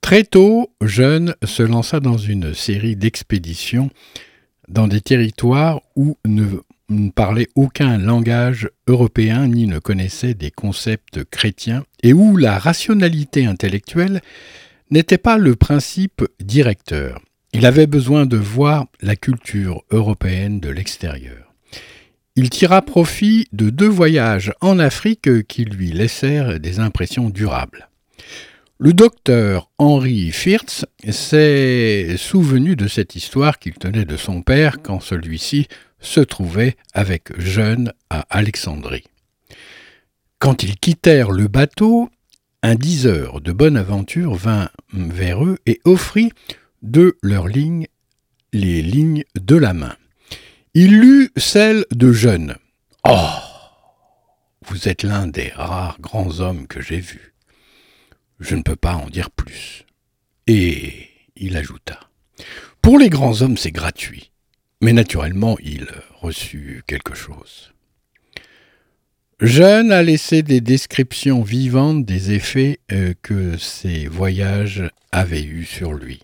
Très 0.00 0.24
tôt, 0.24 0.70
Jeune 0.82 1.34
se 1.44 1.62
lança 1.62 2.00
dans 2.00 2.16
une 2.16 2.54
série 2.54 2.94
d'expéditions 2.94 3.90
dans 4.68 4.86
des 4.86 5.00
territoires 5.00 5.80
où 5.96 6.16
ne 6.24 6.60
parlait 7.14 7.48
aucun 7.56 7.98
langage 7.98 8.70
européen 8.86 9.48
ni 9.48 9.66
ne 9.66 9.78
connaissait 9.78 10.34
des 10.34 10.50
concepts 10.50 11.24
chrétiens 11.24 11.84
et 12.02 12.12
où 12.12 12.36
la 12.36 12.58
rationalité 12.58 13.46
intellectuelle 13.46 14.20
n'était 14.90 15.18
pas 15.18 15.38
le 15.38 15.56
principe 15.56 16.24
directeur. 16.40 17.20
Il 17.58 17.64
avait 17.64 17.86
besoin 17.86 18.26
de 18.26 18.36
voir 18.36 18.84
la 19.00 19.16
culture 19.16 19.82
européenne 19.90 20.60
de 20.60 20.68
l'extérieur. 20.68 21.54
Il 22.34 22.50
tira 22.50 22.82
profit 22.82 23.48
de 23.52 23.70
deux 23.70 23.88
voyages 23.88 24.52
en 24.60 24.78
Afrique 24.78 25.46
qui 25.46 25.64
lui 25.64 25.90
laissèrent 25.90 26.60
des 26.60 26.80
impressions 26.80 27.30
durables. 27.30 27.88
Le 28.76 28.92
docteur 28.92 29.70
Henri 29.78 30.32
Firtz 30.32 30.84
s'est 31.08 32.16
souvenu 32.18 32.76
de 32.76 32.88
cette 32.88 33.16
histoire 33.16 33.58
qu'il 33.58 33.72
tenait 33.72 34.04
de 34.04 34.18
son 34.18 34.42
père 34.42 34.82
quand 34.82 35.00
celui-ci 35.00 35.66
se 35.98 36.20
trouvait 36.20 36.76
avec 36.92 37.40
Jeune 37.40 37.90
à 38.10 38.26
Alexandrie. 38.28 39.04
Quand 40.40 40.62
ils 40.62 40.76
quittèrent 40.76 41.30
le 41.30 41.48
bateau, 41.48 42.10
un 42.62 42.74
diseur 42.74 43.40
de 43.40 43.52
bonne 43.52 43.78
aventure 43.78 44.34
vint 44.34 44.68
vers 44.92 45.42
eux 45.42 45.56
et 45.64 45.80
offrit 45.86 46.32
de 46.82 47.16
leurs 47.22 47.48
lignes 47.48 47.86
les 48.52 48.80
lignes 48.82 49.24
de 49.34 49.56
la 49.56 49.72
main. 49.72 49.96
Il 50.74 50.98
lut 50.98 51.30
celle 51.36 51.84
de 51.90 52.12
Jeune. 52.12 52.56
Oh 53.06 53.28
Vous 54.66 54.88
êtes 54.88 55.02
l'un 55.02 55.26
des 55.26 55.48
rares 55.48 55.98
grands 56.00 56.40
hommes 56.40 56.66
que 56.66 56.80
j'ai 56.80 57.00
vus. 57.00 57.34
Je 58.40 58.54
ne 58.54 58.62
peux 58.62 58.76
pas 58.76 58.94
en 58.94 59.08
dire 59.08 59.30
plus. 59.30 59.84
Et 60.46 61.08
il 61.36 61.56
ajouta. 61.56 62.00
Pour 62.82 62.98
les 62.98 63.10
grands 63.10 63.42
hommes, 63.42 63.56
c'est 63.56 63.72
gratuit. 63.72 64.30
Mais 64.80 64.92
naturellement, 64.92 65.56
il 65.62 65.88
reçut 66.20 66.82
quelque 66.86 67.14
chose. 67.14 67.72
Jeune 69.40 69.92
a 69.92 70.02
laissé 70.02 70.42
des 70.42 70.62
descriptions 70.62 71.42
vivantes 71.42 72.06
des 72.06 72.32
effets 72.32 72.80
euh, 72.90 73.12
que 73.20 73.58
ses 73.58 74.06
voyages 74.06 74.82
avaient 75.12 75.44
eus 75.44 75.66
sur 75.66 75.92
lui. 75.92 76.20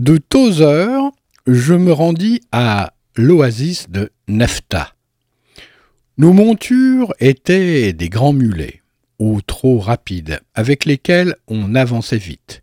De 0.00 0.16
Tozer, 0.16 0.98
je 1.46 1.74
me 1.74 1.92
rendis 1.92 2.40
à 2.52 2.94
l'oasis 3.16 3.90
de 3.90 4.08
Nefta. 4.28 4.94
Nos 6.16 6.32
montures 6.32 7.12
étaient 7.20 7.92
des 7.92 8.08
grands 8.08 8.32
mulets 8.32 8.80
ou 9.18 9.42
trop 9.42 9.78
rapides, 9.78 10.40
avec 10.54 10.86
lesquels 10.86 11.36
on 11.48 11.74
avançait 11.74 12.16
vite. 12.16 12.62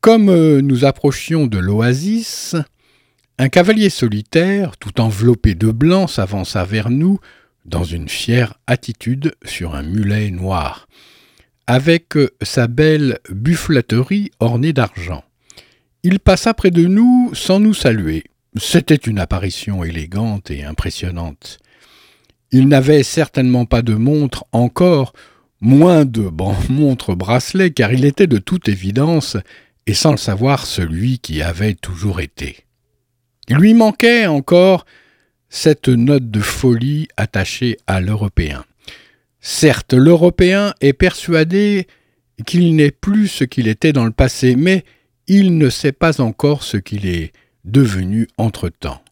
Comme 0.00 0.58
nous 0.58 0.84
approchions 0.84 1.46
de 1.46 1.58
l'oasis, 1.58 2.56
un 3.38 3.48
cavalier 3.48 3.88
solitaire, 3.88 4.76
tout 4.78 5.00
enveloppé 5.00 5.54
de 5.54 5.70
blanc, 5.70 6.08
s'avança 6.08 6.64
vers 6.64 6.90
nous 6.90 7.20
dans 7.66 7.84
une 7.84 8.08
fière 8.08 8.54
attitude 8.66 9.36
sur 9.44 9.76
un 9.76 9.84
mulet 9.84 10.32
noir, 10.32 10.88
avec 11.68 12.14
sa 12.42 12.66
belle 12.66 13.20
buffleterie 13.30 14.32
ornée 14.40 14.72
d'argent. 14.72 15.22
Il 16.02 16.20
passa 16.20 16.54
près 16.54 16.70
de 16.70 16.86
nous 16.86 17.30
sans 17.34 17.60
nous 17.60 17.74
saluer. 17.74 18.24
C'était 18.56 18.94
une 18.94 19.18
apparition 19.18 19.84
élégante 19.84 20.50
et 20.50 20.64
impressionnante. 20.64 21.58
Il 22.52 22.68
n'avait 22.68 23.02
certainement 23.02 23.66
pas 23.66 23.82
de 23.82 23.94
montre 23.94 24.44
encore, 24.52 25.12
moins 25.60 26.04
de 26.04 26.30
montre 26.70 27.14
bracelet, 27.14 27.70
car 27.70 27.92
il 27.92 28.04
était 28.04 28.26
de 28.26 28.38
toute 28.38 28.68
évidence, 28.68 29.36
et 29.86 29.94
sans 29.94 30.12
le 30.12 30.16
savoir, 30.16 30.66
celui 30.66 31.18
qui 31.18 31.42
avait 31.42 31.74
toujours 31.74 32.20
été. 32.20 32.64
Il 33.48 33.56
lui 33.56 33.74
manquait 33.74 34.26
encore 34.26 34.86
cette 35.48 35.88
note 35.88 36.30
de 36.30 36.40
folie 36.40 37.08
attachée 37.16 37.76
à 37.86 38.00
l'Européen. 38.00 38.64
Certes, 39.40 39.94
l'Européen 39.94 40.74
est 40.80 40.92
persuadé 40.92 41.86
qu'il 42.46 42.74
n'est 42.74 42.90
plus 42.90 43.28
ce 43.28 43.44
qu'il 43.44 43.68
était 43.68 43.92
dans 43.92 44.04
le 44.04 44.10
passé, 44.10 44.56
mais 44.56 44.84
il 45.28 45.58
ne 45.58 45.70
sait 45.70 45.92
pas 45.92 46.20
encore 46.20 46.62
ce 46.62 46.76
qu'il 46.76 47.06
est 47.06 47.32
devenu 47.64 48.28
entre-temps. 48.38 49.02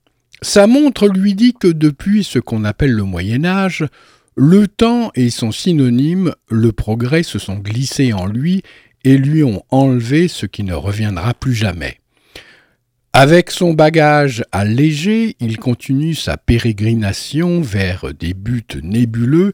Sa 0.43 0.67
montre 0.67 1.09
lui 1.09 1.35
dit 1.35 1.55
que 1.55 1.69
depuis 1.69 2.25
ce 2.25 2.39
qu'on 2.39 2.65
appelle 2.65 2.93
le 2.93 3.05
Moyen 3.05 3.45
Âge, 3.45 3.87
le 4.37 4.69
temps 4.69 5.11
et 5.15 5.31
son 5.31 5.53
synonyme, 5.53 6.35
le 6.51 6.73
progrès, 6.73 7.23
se 7.23 7.39
sont 7.39 7.57
glissés 7.57 8.13
en 8.13 8.27
lui 8.27 8.63
et 9.05 9.17
lui 9.17 9.45
ont 9.45 9.63
enlevé 9.71 10.29
ce 10.29 10.47
qui 10.47 10.65
ne 10.65 10.75
reviendra 10.75 11.35
plus 11.35 11.55
jamais. 11.55 12.01
Avec 13.13 13.51
son 13.53 13.75
bagage 13.75 14.43
allégé, 14.51 15.37
il 15.39 15.59
continue 15.59 16.15
sa 16.15 16.37
pérégrination 16.37 17.61
vers 17.61 18.13
des 18.13 18.35
buts 18.35 18.65
nébuleux 18.83 19.53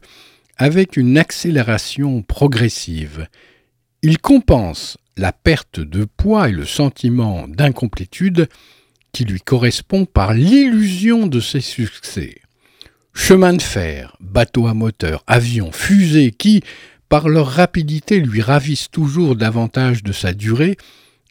avec 0.57 0.97
une 0.97 1.17
accélération 1.17 2.23
progressive. 2.23 3.27
Il 4.01 4.17
compense 4.17 4.97
la 5.17 5.31
perte 5.31 5.79
de 5.79 6.05
poids 6.05 6.49
et 6.49 6.51
le 6.53 6.65
sentiment 6.65 7.47
d'incomplétude 7.47 8.47
qui 9.11 9.25
lui 9.25 9.41
correspond 9.41 10.05
par 10.05 10.33
l'illusion 10.33 11.27
de 11.27 11.39
ses 11.39 11.61
succès. 11.61 12.41
Chemin 13.13 13.53
de 13.53 13.61
fer, 13.61 14.15
bateaux 14.21 14.67
à 14.67 14.73
moteur, 14.73 15.23
avions, 15.27 15.71
fusées 15.71 16.31
qui, 16.31 16.63
par 17.09 17.27
leur 17.27 17.47
rapidité, 17.47 18.19
lui 18.21 18.41
ravissent 18.41 18.89
toujours 18.89 19.35
davantage 19.35 20.01
de 20.01 20.13
sa 20.13 20.33
durée 20.33 20.77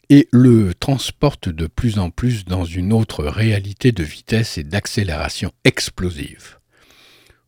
et 0.09 0.27
le 0.31 0.73
transportent 0.73 1.49
de 1.49 1.67
plus 1.67 1.97
en 1.97 2.09
plus 2.09 2.45
dans 2.45 2.65
une 2.65 2.93
autre 2.93 3.23
réalité 3.23 3.91
de 3.91 4.03
vitesse 4.03 4.57
et 4.57 4.63
d'accélération 4.63 5.51
explosive. 5.63 6.59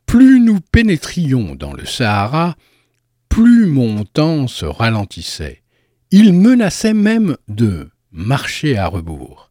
Plus 0.05 0.39
nous 0.39 0.59
pénétrions 0.71 1.55
dans 1.55 1.73
le 1.73 1.85
Sahara, 1.85 2.55
plus 3.29 3.65
mon 3.65 4.05
temps 4.05 4.47
se 4.47 4.65
ralentissait. 4.65 5.62
Il 6.15 6.31
menaçait 6.31 6.93
même 6.93 7.37
de 7.47 7.89
marcher 8.11 8.77
à 8.77 8.85
rebours. 8.85 9.49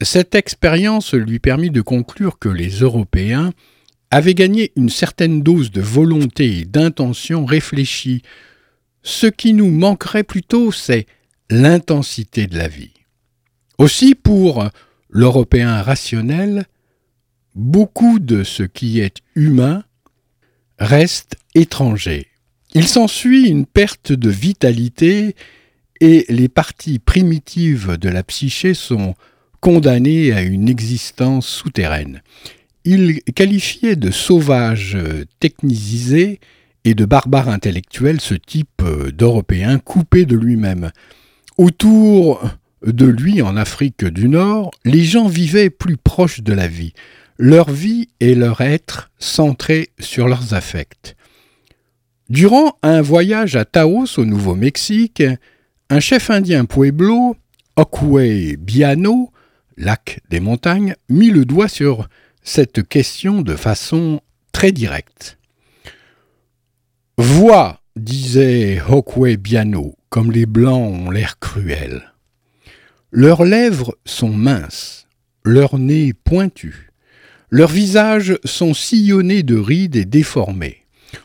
Cette 0.00 0.36
expérience 0.36 1.14
lui 1.14 1.40
permit 1.40 1.70
de 1.70 1.80
conclure 1.80 2.38
que 2.38 2.48
les 2.48 2.68
Européens 2.68 3.52
avaient 4.12 4.36
gagné 4.36 4.70
une 4.76 4.88
certaine 4.88 5.42
dose 5.42 5.72
de 5.72 5.80
volonté 5.80 6.60
et 6.60 6.64
d'intention 6.64 7.44
réfléchie. 7.44 8.22
Ce 9.02 9.26
qui 9.26 9.52
nous 9.52 9.72
manquerait 9.72 10.22
plutôt, 10.22 10.70
c'est 10.70 11.06
l'intensité 11.50 12.46
de 12.46 12.56
la 12.56 12.68
vie. 12.68 12.94
Aussi, 13.78 14.14
pour 14.14 14.68
l'Européen 15.10 15.82
rationnel, 15.82 16.66
beaucoup 17.56 18.20
de 18.20 18.44
ce 18.44 18.62
qui 18.62 19.00
est 19.00 19.16
humain 19.34 19.82
reste 20.78 21.34
étranger. 21.56 22.28
Il 22.74 22.88
s'ensuit 22.88 23.48
une 23.48 23.66
perte 23.66 24.12
de 24.12 24.30
vitalité 24.30 25.36
et 26.00 26.24
les 26.30 26.48
parties 26.48 26.98
primitives 26.98 27.98
de 27.98 28.08
la 28.08 28.22
psyché 28.22 28.72
sont 28.72 29.14
condamné 29.60 30.32
à 30.32 30.42
une 30.42 30.68
existence 30.68 31.46
souterraine. 31.46 32.22
Il 32.84 33.22
qualifiait 33.34 33.94
de 33.94 34.10
sauvage 34.10 34.98
technisé 35.38 36.40
et 36.84 36.94
de 36.94 37.04
barbare 37.04 37.48
intellectuel 37.48 38.20
ce 38.20 38.34
type 38.34 38.82
d'Européen 39.12 39.78
coupé 39.78 40.24
de 40.24 40.36
lui-même. 40.36 40.90
Autour 41.58 42.42
de 42.84 43.06
lui, 43.06 43.42
en 43.42 43.56
Afrique 43.56 44.04
du 44.04 44.28
Nord, 44.28 44.72
les 44.84 45.04
gens 45.04 45.28
vivaient 45.28 45.70
plus 45.70 45.96
proches 45.96 46.40
de 46.40 46.52
la 46.52 46.66
vie, 46.66 46.94
leur 47.38 47.70
vie 47.70 48.08
et 48.18 48.34
leur 48.34 48.62
être 48.62 49.10
centrés 49.18 49.90
sur 50.00 50.26
leurs 50.26 50.54
affects. 50.54 51.16
Durant 52.32 52.78
un 52.82 53.02
voyage 53.02 53.56
à 53.56 53.66
Taos 53.66 54.18
au 54.18 54.24
Nouveau-Mexique, 54.24 55.22
un 55.90 56.00
chef 56.00 56.30
indien 56.30 56.64
pueblo, 56.64 57.36
Okwe 57.76 58.56
Biano, 58.56 59.30
lac 59.76 60.20
des 60.30 60.40
montagnes, 60.40 60.94
mit 61.10 61.28
le 61.28 61.44
doigt 61.44 61.68
sur 61.68 62.08
cette 62.42 62.88
question 62.88 63.42
de 63.42 63.54
façon 63.54 64.22
très 64.50 64.72
directe. 64.72 65.36
Vois, 67.18 67.82
disait 67.96 68.78
Hawkway 68.78 69.36
Biano, 69.36 69.94
comme 70.08 70.32
les 70.32 70.46
Blancs 70.46 70.90
ont 70.90 71.10
l'air 71.10 71.38
cruels. 71.38 72.14
Leurs 73.10 73.44
lèvres 73.44 73.94
sont 74.06 74.32
minces, 74.32 75.06
leurs 75.44 75.78
nez 75.78 76.14
pointus, 76.14 76.88
leurs 77.50 77.68
visages 77.68 78.38
sont 78.42 78.72
sillonnés 78.72 79.42
de 79.42 79.58
rides 79.58 79.96
et 79.96 80.06
déformés. 80.06 80.81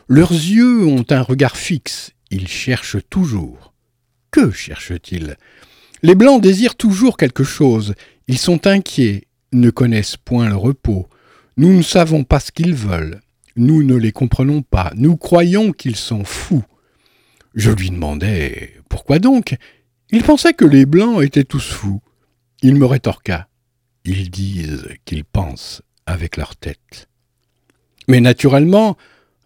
Leurs 0.08 0.32
yeux 0.32 0.86
ont 0.86 1.04
un 1.10 1.22
regard 1.22 1.56
fixe, 1.56 2.12
ils 2.30 2.48
cherchent 2.48 2.98
toujours. 3.10 3.72
Que 4.30 4.50
cherchent-ils? 4.50 5.36
Les 6.02 6.14
Blancs 6.14 6.42
désirent 6.42 6.76
toujours 6.76 7.16
quelque 7.16 7.44
chose, 7.44 7.94
ils 8.28 8.38
sont 8.38 8.66
inquiets, 8.66 9.24
ne 9.52 9.70
connaissent 9.70 10.16
point 10.16 10.48
le 10.48 10.56
repos. 10.56 11.08
Nous 11.56 11.72
ne 11.72 11.82
savons 11.82 12.24
pas 12.24 12.40
ce 12.40 12.52
qu'ils 12.52 12.74
veulent. 12.74 13.20
Nous 13.56 13.82
ne 13.82 13.96
les 13.96 14.12
comprenons 14.12 14.62
pas. 14.62 14.92
Nous 14.94 15.16
croyons 15.16 15.72
qu'ils 15.72 15.96
sont 15.96 16.24
fous. 16.24 16.64
Je 17.54 17.72
lui 17.72 17.90
demandais 17.90 18.74
pourquoi 18.88 19.18
donc? 19.18 19.56
Il 20.10 20.22
pensait 20.22 20.54
que 20.54 20.64
les 20.64 20.86
Blancs 20.86 21.22
étaient 21.22 21.44
tous 21.44 21.66
fous. 21.72 22.00
Il 22.62 22.76
me 22.76 22.86
rétorqua. 22.86 23.48
Ils 24.04 24.30
disent 24.30 24.88
qu'ils 25.04 25.24
pensent 25.24 25.82
avec 26.06 26.36
leur 26.36 26.56
tête. 26.56 27.08
Mais 28.06 28.20
naturellement, 28.20 28.96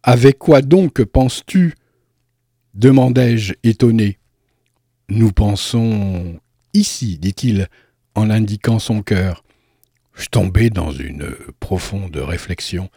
avec 0.03 0.39
quoi 0.39 0.63
donc 0.63 1.03
penses-tu 1.05 1.75
demandai-je 2.75 3.55
étonné. 3.63 4.19
Nous 5.09 5.33
pensons 5.33 6.41
ici, 6.75 7.19
dit-il, 7.19 7.69
en 8.15 8.31
indiquant 8.31 8.79
son 8.79 9.03
cœur. 9.03 9.45
Je 10.15 10.27
tombais 10.27 10.71
dans 10.71 10.93
une 10.93 11.35
profonde 11.61 12.17
réflexion. 12.17 12.89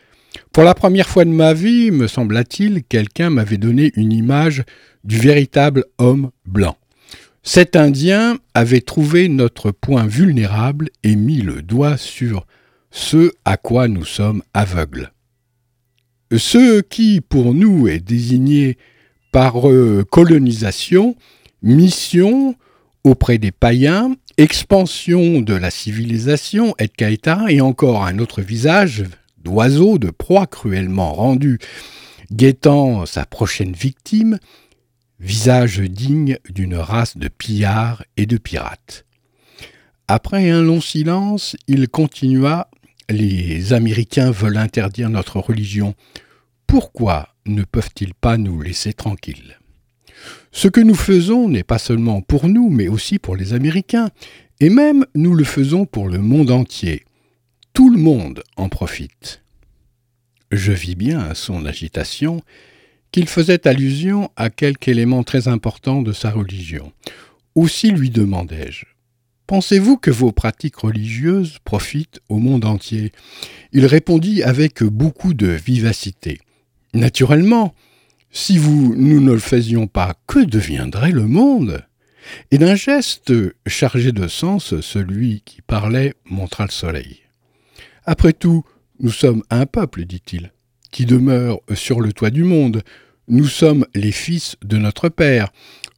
Pour 0.52 0.64
la 0.64 0.74
première 0.74 1.08
fois 1.08 1.26
de 1.26 1.30
ma 1.30 1.54
vie, 1.54 1.92
me 1.92 2.08
sembla-t-il, 2.08 2.84
quelqu'un 2.84 3.30
m'avait 3.30 3.58
donné 3.58 3.92
une 3.96 4.12
image 4.12 4.64
du 5.04 5.18
véritable 5.18 5.86
homme 5.98 6.32
blanc. 6.46 6.78
Cet 7.44 7.76
Indien 7.76 8.38
avait 8.54 8.82
trouvé 8.82 9.30
notre 9.30 9.72
point 9.72 10.08
vulnérable 10.08 10.90
et 11.04 11.16
mis 11.16 11.42
le 11.42 11.62
doigt 11.62 11.96
sur 11.96 12.46
ce 12.92 13.32
à 13.46 13.56
quoi 13.56 13.88
nous 13.88 14.06
sommes 14.06 14.42
aveugles. 14.54 15.12
Ce 16.32 16.82
qui, 16.82 17.22
pour 17.22 17.54
nous, 17.54 17.88
est 17.88 18.00
désigné 18.00 18.78
par 19.32 19.70
euh, 19.70 20.04
colonisation, 20.10 21.16
mission 21.62 22.56
auprès 23.04 23.38
des 23.38 23.52
païens, 23.52 24.16
expansion 24.38 25.42
de 25.42 25.54
la 25.54 25.70
civilisation, 25.70 26.74
et 26.80 26.90
et 27.50 27.62
encore 27.62 28.06
un 28.06 28.20
autre 28.20 28.42
visage 28.42 29.04
d'oiseau, 29.38 30.00
de 30.00 30.10
proie 30.10 30.48
cruellement 30.48 31.14
rendu, 31.14 31.60
guettant 32.32 33.06
sa 33.06 33.26
prochaine 33.26 33.74
victime, 33.74 34.40
visage 35.20 35.80
digne 35.80 36.38
d'une 36.50 36.76
race 36.76 37.18
de 37.18 37.28
pillards 37.28 38.04
et 38.18 38.26
de 38.26 38.38
pirates. 38.38 39.06
Après 40.08 40.50
un 40.50 40.62
long 40.62 40.82
silence, 40.82 41.56
il 41.68 41.88
continua 41.88 42.70
Les 43.10 43.74
Américains 43.74 44.32
veulent 44.32 44.58
interdire 44.58 45.10
notre 45.10 45.40
religion. 45.40 45.94
Pourquoi 46.66 47.30
ne 47.46 47.64
peuvent-ils 47.64 48.16
pas 48.16 48.38
nous 48.38 48.62
laisser 48.62 48.94
tranquilles? 48.94 49.60
Ce 50.52 50.68
que 50.68 50.82
nous 50.82 50.96
faisons 50.96 51.48
n'est 51.48 51.64
pas 51.64 51.78
seulement 51.78 52.22
pour 52.22 52.48
nous, 52.48 52.70
mais 52.70 52.88
aussi 52.88 53.20
pour 53.20 53.36
les 53.36 53.54
Américains, 53.54 54.10
et 54.60 54.70
même 54.70 55.06
nous 55.14 55.36
le 55.36 55.44
faisons 55.44 55.86
pour 55.86 56.08
le 56.08 56.18
monde 56.18 56.50
entier. 56.50 57.04
Tout 57.74 57.92
le 57.92 58.00
monde 58.00 58.42
en 58.56 58.70
profite. 58.70 59.44
Je 60.52 60.72
vis 60.72 60.96
bien 60.96 61.20
à 61.20 61.36
son 61.36 61.66
agitation 61.66 62.42
qu'il 63.12 63.28
faisait 63.28 63.68
allusion 63.68 64.32
à 64.36 64.50
quelque 64.50 64.90
élément 64.90 65.24
très 65.24 65.48
important 65.48 66.02
de 66.02 66.12
sa 66.12 66.32
religion. 66.32 66.92
Aussi 67.54 67.92
lui 67.92 68.10
demandai-je 68.10 68.95
Pensez-vous 69.48 69.98
que 69.98 70.10
vos 70.10 70.32
pratiques 70.32 70.78
religieuses 70.78 71.60
profitent 71.64 72.20
au 72.30 72.40
monde 72.40 72.66
entier? 72.66 73.12
Il 73.74 73.86
répondit 73.86 74.42
avec 74.42 74.82
beaucoup 74.84 75.36
de 75.36 75.48
vivacité. 75.48 76.40
Naturellement, 76.94 77.76
si 78.32 78.58
vous, 78.58 78.96
nous 78.98 79.22
ne 79.22 79.34
le 79.34 79.40
faisions 79.40 79.86
pas, 79.88 80.16
que 80.28 80.40
deviendrait 80.40 81.12
le 81.12 81.28
monde? 81.28 81.86
Et 82.50 82.58
d'un 82.58 82.74
geste 82.74 83.32
chargé 83.68 84.12
de 84.12 84.28
sens, 84.28 84.80
celui 84.82 85.42
qui 85.46 85.62
parlait 85.62 86.16
montra 86.26 86.66
le 86.66 86.72
soleil. 86.72 87.22
Après 88.04 88.34
tout, 88.34 88.66
nous 89.00 89.12
sommes 89.12 89.44
un 89.52 89.68
peuple, 89.68 90.06
dit-il, 90.06 90.52
qui 90.92 91.06
demeure 91.06 91.60
sur 91.76 92.02
le 92.02 92.14
toit 92.14 92.32
du 92.32 92.44
monde. 92.44 92.82
Nous 93.28 93.48
sommes 93.48 93.86
les 93.94 94.12
fils 94.12 94.56
de 94.64 94.78
notre 94.78 95.10
Père, 95.10 95.52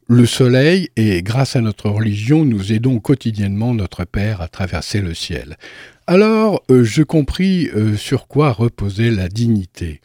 le 0.08 0.24
soleil, 0.24 0.88
et 0.96 1.22
grâce 1.22 1.54
à 1.54 1.60
notre 1.60 1.90
religion, 1.90 2.46
nous 2.46 2.72
aidons 2.72 2.98
quotidiennement 2.98 3.74
notre 3.74 4.06
Père 4.06 4.40
à 4.40 4.48
traverser 4.48 5.02
le 5.02 5.12
ciel. 5.12 5.58
Alors 6.06 6.62
euh, 6.70 6.82
je 6.82 7.02
compris 7.02 7.68
euh, 7.68 7.94
sur 7.94 8.26
quoi 8.26 8.52
reposait 8.52 9.10
la 9.10 9.28
dignité. 9.28 10.00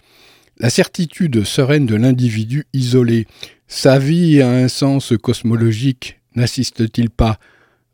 La 0.57 0.69
certitude 0.69 1.45
sereine 1.45 1.85
de 1.85 1.95
l'individu 1.95 2.65
isolé. 2.73 3.27
Sa 3.67 3.97
vie 3.97 4.41
a 4.41 4.49
un 4.49 4.67
sens 4.67 5.13
cosmologique, 5.21 6.19
n'assiste-t-il 6.35 7.09
pas 7.09 7.39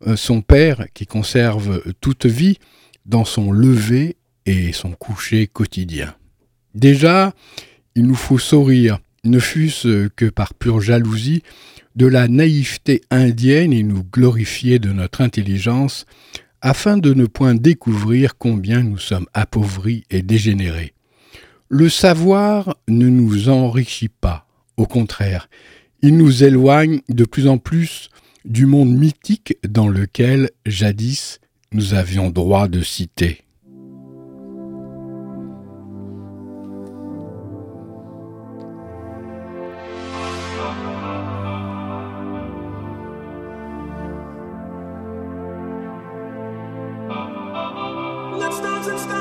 euh, 0.08 0.16
son 0.16 0.42
Père, 0.42 0.88
qui 0.96 1.06
conserve 1.06 1.84
toute 2.02 2.26
vie, 2.26 2.58
dans 3.06 3.26
son 3.26 3.52
lever 3.52 4.18
et 4.48 4.74
son 4.74 4.94
coucher 4.94 5.46
quotidien? 5.46 6.16
Déjà, 6.74 7.34
il 7.94 8.08
nous 8.08 8.16
faut 8.16 8.40
sourire, 8.40 8.98
ne 9.24 9.38
fût-ce 9.38 10.08
que 10.08 10.26
par 10.26 10.56
pure 10.56 10.82
jalousie, 10.82 11.44
de 11.96 12.06
la 12.06 12.28
naïveté 12.28 13.02
indienne 13.12 13.74
et 13.74 13.84
nous 13.84 14.04
glorifier 14.04 14.80
de 14.80 14.92
notre 14.92 15.22
intelligence, 15.22 16.06
afin 16.62 16.98
de 16.98 17.14
ne 17.14 17.26
point 17.26 17.56
découvrir 17.56 18.38
combien 18.38 18.84
nous 18.84 18.98
sommes 18.98 19.28
appauvris 19.34 20.04
et 20.10 20.22
dégénérés. 20.22 20.94
Le 21.70 21.90
savoir 21.90 22.78
ne 22.88 23.08
nous 23.08 23.50
enrichit 23.50 24.10
pas, 24.10 24.48
au 24.78 24.86
contraire, 24.86 25.50
il 26.02 26.18
nous 26.18 26.44
éloigne 26.44 27.02
de 27.10 27.26
plus 27.26 27.48
en 27.48 27.58
plus 27.58 28.10
du 28.46 28.66
monde 28.66 28.92
mythique 28.92 29.58
dans 29.68 29.88
lequel, 29.88 30.50
jadis, 30.66 31.40
nous 31.72 31.94
avions 31.94 32.30
droit 32.30 32.68
de 32.68 32.82
citer. 32.82 33.44
and 48.90 49.00
stars. 49.00 49.19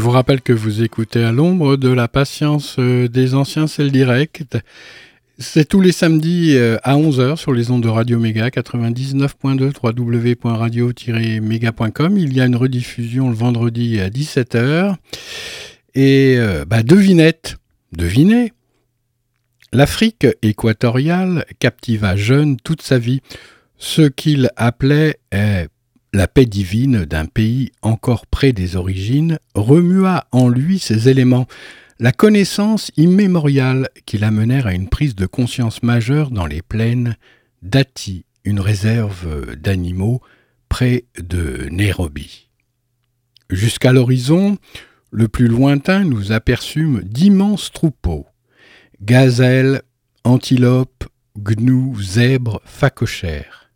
Je 0.00 0.04
vous 0.06 0.12
rappelle 0.12 0.40
que 0.40 0.54
vous 0.54 0.82
écoutez 0.82 1.22
à 1.22 1.30
l'ombre 1.30 1.76
de 1.76 1.90
la 1.90 2.08
patience 2.08 2.76
euh, 2.78 3.06
des 3.06 3.34
anciens, 3.34 3.66
c'est 3.66 3.84
le 3.84 3.90
direct. 3.90 4.56
C'est 5.36 5.68
tous 5.68 5.82
les 5.82 5.92
samedis 5.92 6.56
euh, 6.56 6.78
à 6.84 6.96
11h 6.96 7.36
sur 7.36 7.52
les 7.52 7.70
ondes 7.70 7.82
de 7.82 7.88
Radio 7.90 8.18
Méga 8.18 8.48
99.2 8.48 9.74
www.radio-méga.com. 9.82 12.16
Il 12.16 12.32
y 12.32 12.40
a 12.40 12.46
une 12.46 12.56
rediffusion 12.56 13.28
le 13.28 13.34
vendredi 13.34 14.00
à 14.00 14.08
17h. 14.08 14.94
Et 15.94 16.36
euh, 16.38 16.64
bah, 16.64 16.82
devinette, 16.82 17.58
devinez, 17.92 18.54
l'Afrique 19.70 20.26
équatoriale 20.40 21.44
captiva 21.58 22.16
jeune 22.16 22.56
toute 22.56 22.80
sa 22.80 22.98
vie. 22.98 23.20
Ce 23.76 24.00
qu'il 24.00 24.48
appelait 24.56 25.18
la 26.12 26.26
paix 26.26 26.46
divine 26.46 27.04
d'un 27.04 27.26
pays 27.26 27.72
encore 27.82 28.26
près 28.26 28.52
des 28.52 28.76
origines 28.76 29.38
remua 29.54 30.26
en 30.32 30.48
lui 30.48 30.78
ces 30.78 31.08
éléments, 31.08 31.46
la 31.98 32.12
connaissance 32.12 32.90
immémoriale 32.96 33.88
qui 34.06 34.18
l'amenèrent 34.18 34.66
à 34.66 34.74
une 34.74 34.88
prise 34.88 35.14
de 35.14 35.26
conscience 35.26 35.82
majeure 35.82 36.30
dans 36.30 36.46
les 36.46 36.62
plaines 36.62 37.16
d'Ati, 37.62 38.24
une 38.44 38.60
réserve 38.60 39.54
d'animaux 39.56 40.20
près 40.68 41.04
de 41.18 41.68
Nairobi. 41.70 42.48
Jusqu'à 43.50 43.92
l'horizon, 43.92 44.58
le 45.10 45.28
plus 45.28 45.48
lointain, 45.48 46.04
nous 46.04 46.32
aperçûmes 46.32 47.02
d'immenses 47.02 47.70
troupeaux 47.72 48.26
gazelles, 49.02 49.82
antilopes, 50.24 51.04
gnous, 51.36 52.00
zèbres, 52.00 52.60
phacochères, 52.64 53.70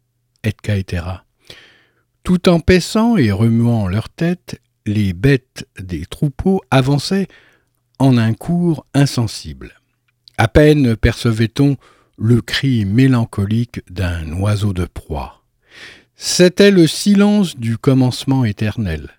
etc. 0.45 1.24
Tout 2.25 2.49
en 2.49 2.59
paissant 2.59 3.19
et 3.19 3.31
remuant 3.31 3.87
leurs 3.87 4.09
têtes, 4.09 4.59
les 4.87 5.13
bêtes 5.13 5.69
des 5.79 6.07
troupeaux 6.07 6.63
avançaient 6.71 7.29
en 7.99 8.17
un 8.17 8.33
cours 8.33 8.87
insensible. 8.95 9.75
À 10.39 10.49
peine 10.49 10.97
percevait-on 10.97 11.77
le 12.17 12.41
cri 12.41 12.87
mélancolique 12.87 13.83
d'un 13.91 14.33
oiseau 14.41 14.73
de 14.73 14.87
proie. 14.87 15.45
C'était 16.17 16.71
le 16.71 16.87
silence 16.87 17.59
du 17.59 17.77
commencement 17.77 18.47
éternel. 18.47 19.11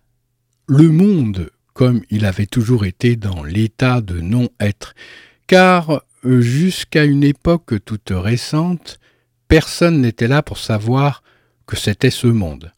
Le 0.67 0.89
monde, 0.89 1.51
comme 1.73 2.01
il 2.09 2.25
avait 2.25 2.47
toujours 2.47 2.85
été 2.85 3.15
dans 3.15 3.43
l'état 3.43 4.01
de 4.01 4.19
non-être, 4.19 4.95
car 5.45 6.01
jusqu'à 6.23 7.05
une 7.05 7.23
époque 7.23 7.75
toute 7.85 8.11
récente, 8.11 8.99
personne 9.47 10.01
n'était 10.01 10.27
là 10.27 10.41
pour 10.41 10.57
savoir 10.57 11.21
que 11.67 11.75
c'était 11.75 12.09
ce 12.09 12.25
monde. 12.25 12.71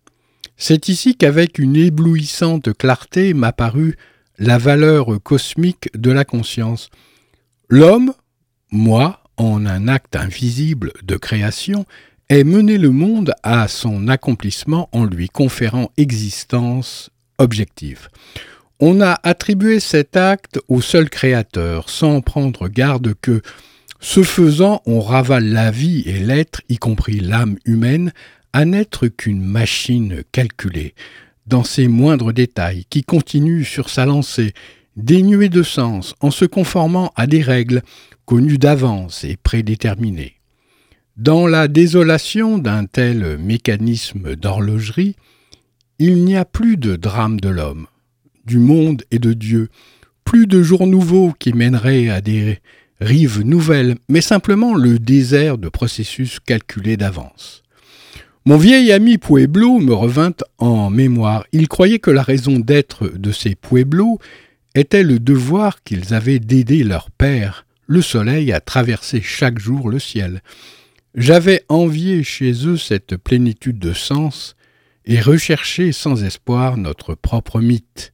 C'est 0.57 0.89
ici 0.89 1.15
qu'avec 1.15 1.59
une 1.59 1.75
éblouissante 1.75 2.75
clarté 2.75 3.35
m'apparut 3.35 3.95
la 4.39 4.57
valeur 4.57 5.21
cosmique 5.21 5.89
de 5.95 6.11
la 6.11 6.25
conscience. 6.25 6.89
L'homme, 7.69 8.13
moi, 8.71 9.21
en 9.37 9.67
un 9.67 9.87
acte 9.87 10.15
invisible 10.15 10.93
de 11.03 11.15
création, 11.15 11.85
est 12.29 12.43
mené 12.43 12.79
le 12.79 12.89
monde 12.89 13.33
à 13.43 13.67
son 13.67 14.07
accomplissement 14.07 14.89
en 14.91 15.05
lui 15.05 15.29
conférant 15.29 15.91
existence 15.95 17.11
objective. 17.37 18.09
On 18.79 18.99
a 18.99 19.19
attribué 19.23 19.79
cet 19.79 20.17
acte 20.17 20.59
au 20.67 20.81
seul 20.81 21.09
Créateur, 21.09 21.89
sans 21.89 22.21
prendre 22.21 22.67
garde 22.67 23.13
que, 23.21 23.41
ce 23.99 24.23
faisant, 24.23 24.81
on 24.85 25.01
ravale 25.01 25.45
la 25.45 25.71
vie 25.71 26.03
et 26.05 26.19
l'être, 26.19 26.61
y 26.69 26.77
compris 26.77 27.19
l'âme 27.19 27.57
humaine, 27.65 28.11
à 28.53 28.65
n'être 28.65 29.07
qu'une 29.07 29.41
machine 29.41 30.23
calculée, 30.31 30.95
dans 31.45 31.63
ses 31.63 31.87
moindres 31.87 32.33
détails, 32.33 32.85
qui 32.89 33.03
continue 33.03 33.63
sur 33.63 33.89
sa 33.89 34.05
lancée, 34.05 34.53
dénuée 34.95 35.49
de 35.49 35.63
sens, 35.63 36.15
en 36.19 36.31
se 36.31 36.45
conformant 36.45 37.11
à 37.15 37.27
des 37.27 37.41
règles 37.41 37.83
connues 38.25 38.57
d'avance 38.57 39.23
et 39.23 39.37
prédéterminées. 39.37 40.33
Dans 41.15 41.47
la 41.47 41.67
désolation 41.67 42.57
d'un 42.57 42.85
tel 42.85 43.37
mécanisme 43.37 44.35
d'horlogerie, 44.35 45.15
il 45.99 46.23
n'y 46.23 46.35
a 46.35 46.45
plus 46.45 46.77
de 46.77 46.95
drame 46.95 47.39
de 47.39 47.49
l'homme, 47.49 47.87
du 48.45 48.59
monde 48.59 49.03
et 49.09 49.19
de 49.19 49.33
Dieu, 49.33 49.69
plus 50.25 50.45
de 50.45 50.61
jours 50.61 50.85
nouveaux 50.85 51.33
qui 51.39 51.53
mèneraient 51.53 52.09
à 52.09 52.21
des 52.21 52.59
rives 52.99 53.41
nouvelles, 53.41 53.95
mais 54.09 54.21
simplement 54.21 54.75
le 54.75 54.99
désert 54.99 55.57
de 55.57 55.69
processus 55.69 56.39
calculés 56.39 56.97
d'avance. 56.97 57.63
Mon 58.47 58.55
vieil 58.55 58.93
ami 58.93 59.17
Pueblo 59.17 59.79
me 59.79 59.93
revint 59.93 60.31
en 60.57 60.89
mémoire. 60.89 61.43
Il 61.51 61.67
croyait 61.67 61.99
que 61.99 62.11
la 62.11 62.23
raison 62.23 62.59
d'être 62.59 63.09
de 63.09 63.33
ces 63.33 63.55
Pueblos 63.55 64.19
était 64.73 65.03
le 65.03 65.19
devoir 65.19 65.83
qu'ils 65.83 66.13
avaient 66.13 66.39
d'aider 66.39 66.85
leur 66.85 67.11
père, 67.11 67.65
le 67.87 68.01
soleil, 68.01 68.53
à 68.53 68.61
traverser 68.61 69.19
chaque 69.21 69.59
jour 69.59 69.89
le 69.89 69.99
ciel. 69.99 70.41
J'avais 71.13 71.65
envié 71.67 72.23
chez 72.23 72.53
eux 72.65 72.77
cette 72.77 73.17
plénitude 73.17 73.79
de 73.79 73.91
sens 73.91 74.55
et 75.05 75.19
recherché 75.19 75.91
sans 75.91 76.23
espoir 76.23 76.77
notre 76.77 77.15
propre 77.15 77.59
mythe. 77.59 78.13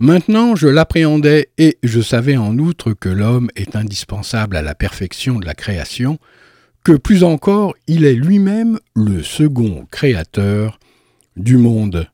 Maintenant 0.00 0.54
je 0.54 0.68
l'appréhendais 0.68 1.48
et 1.56 1.78
je 1.82 2.02
savais 2.02 2.36
en 2.36 2.58
outre 2.58 2.92
que 2.92 3.08
l'homme 3.08 3.48
est 3.56 3.74
indispensable 3.74 4.54
à 4.54 4.60
la 4.60 4.74
perfection 4.74 5.38
de 5.38 5.46
la 5.46 5.54
création, 5.54 6.18
que 6.86 6.92
plus 6.92 7.24
encore 7.24 7.74
il 7.88 8.04
est 8.04 8.14
lui-même 8.14 8.78
le 8.94 9.20
second 9.20 9.88
créateur 9.90 10.78
du 11.36 11.56
monde. 11.56 12.08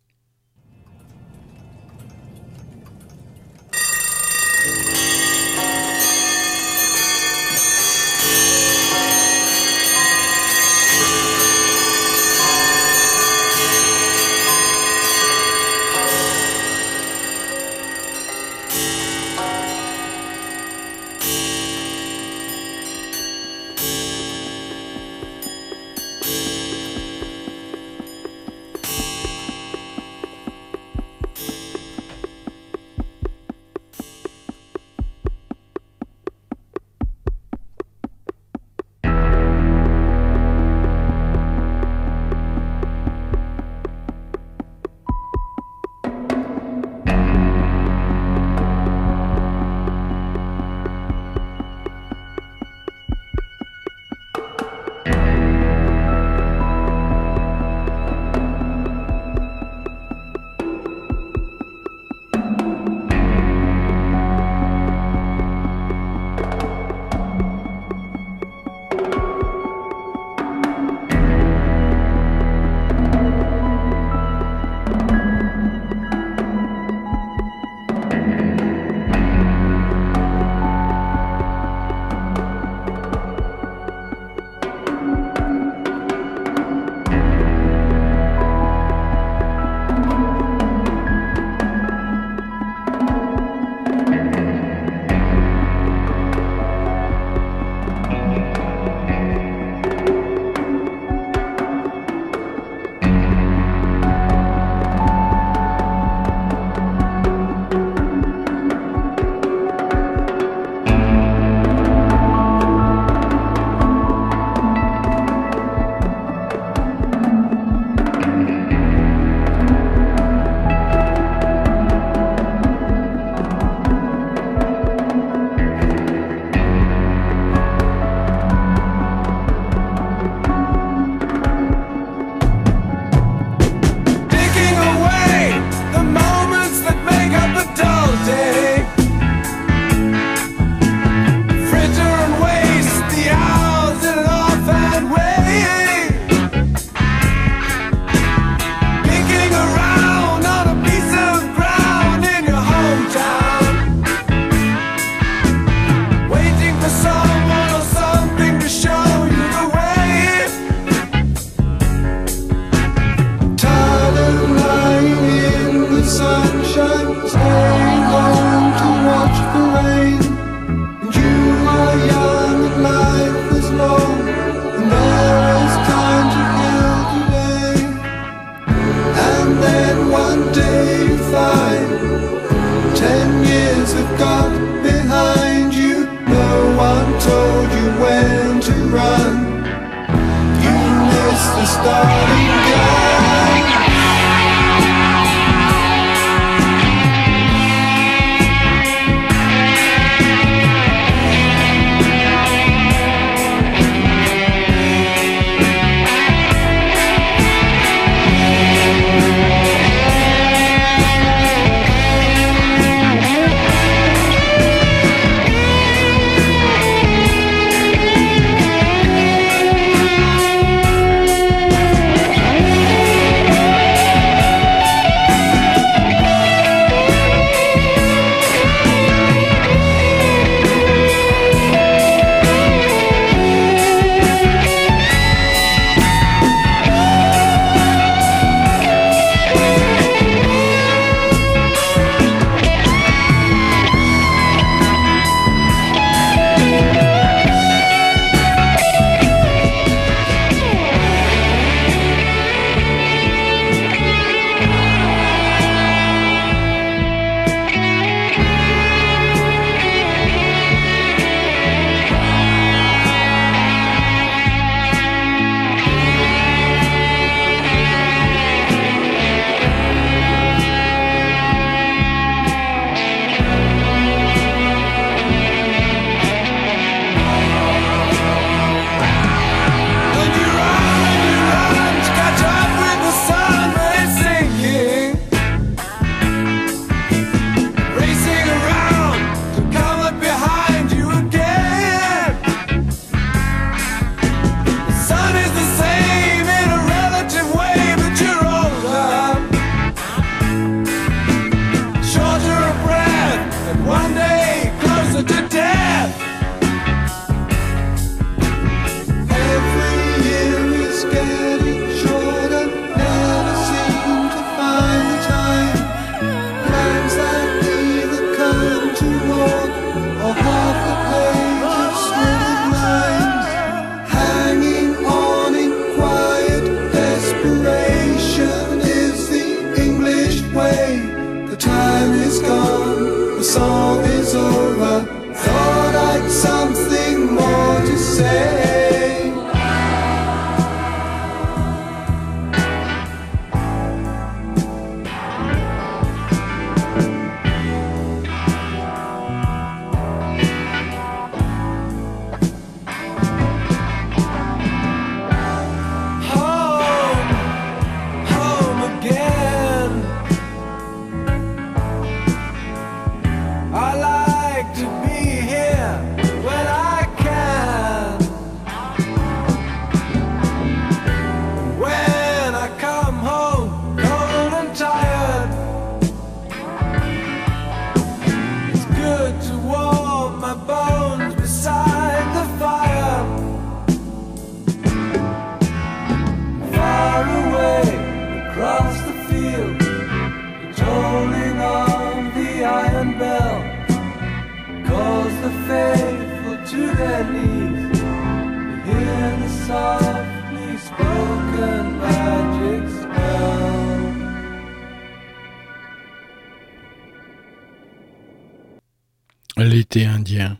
Indien. 410.00 410.58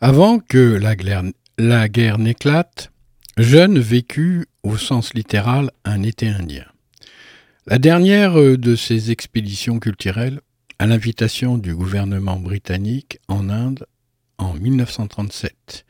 Avant 0.00 0.38
que 0.40 0.78
la 1.58 1.88
guerre, 1.88 2.18
n'éclate, 2.18 2.90
Jeune 3.38 3.78
vécut, 3.78 4.46
au 4.62 4.76
sens 4.76 5.14
littéral, 5.14 5.70
un 5.84 6.02
été 6.02 6.28
indien. 6.28 6.66
La 7.66 7.78
dernière 7.78 8.34
de 8.34 8.76
ces 8.76 9.10
expéditions 9.10 9.78
culturelles, 9.78 10.40
à 10.78 10.86
l'invitation 10.86 11.58
du 11.58 11.74
gouvernement 11.74 12.36
britannique 12.36 13.20
en 13.28 13.48
Inde 13.48 13.86
en 14.38 14.54
1937. 14.54 15.84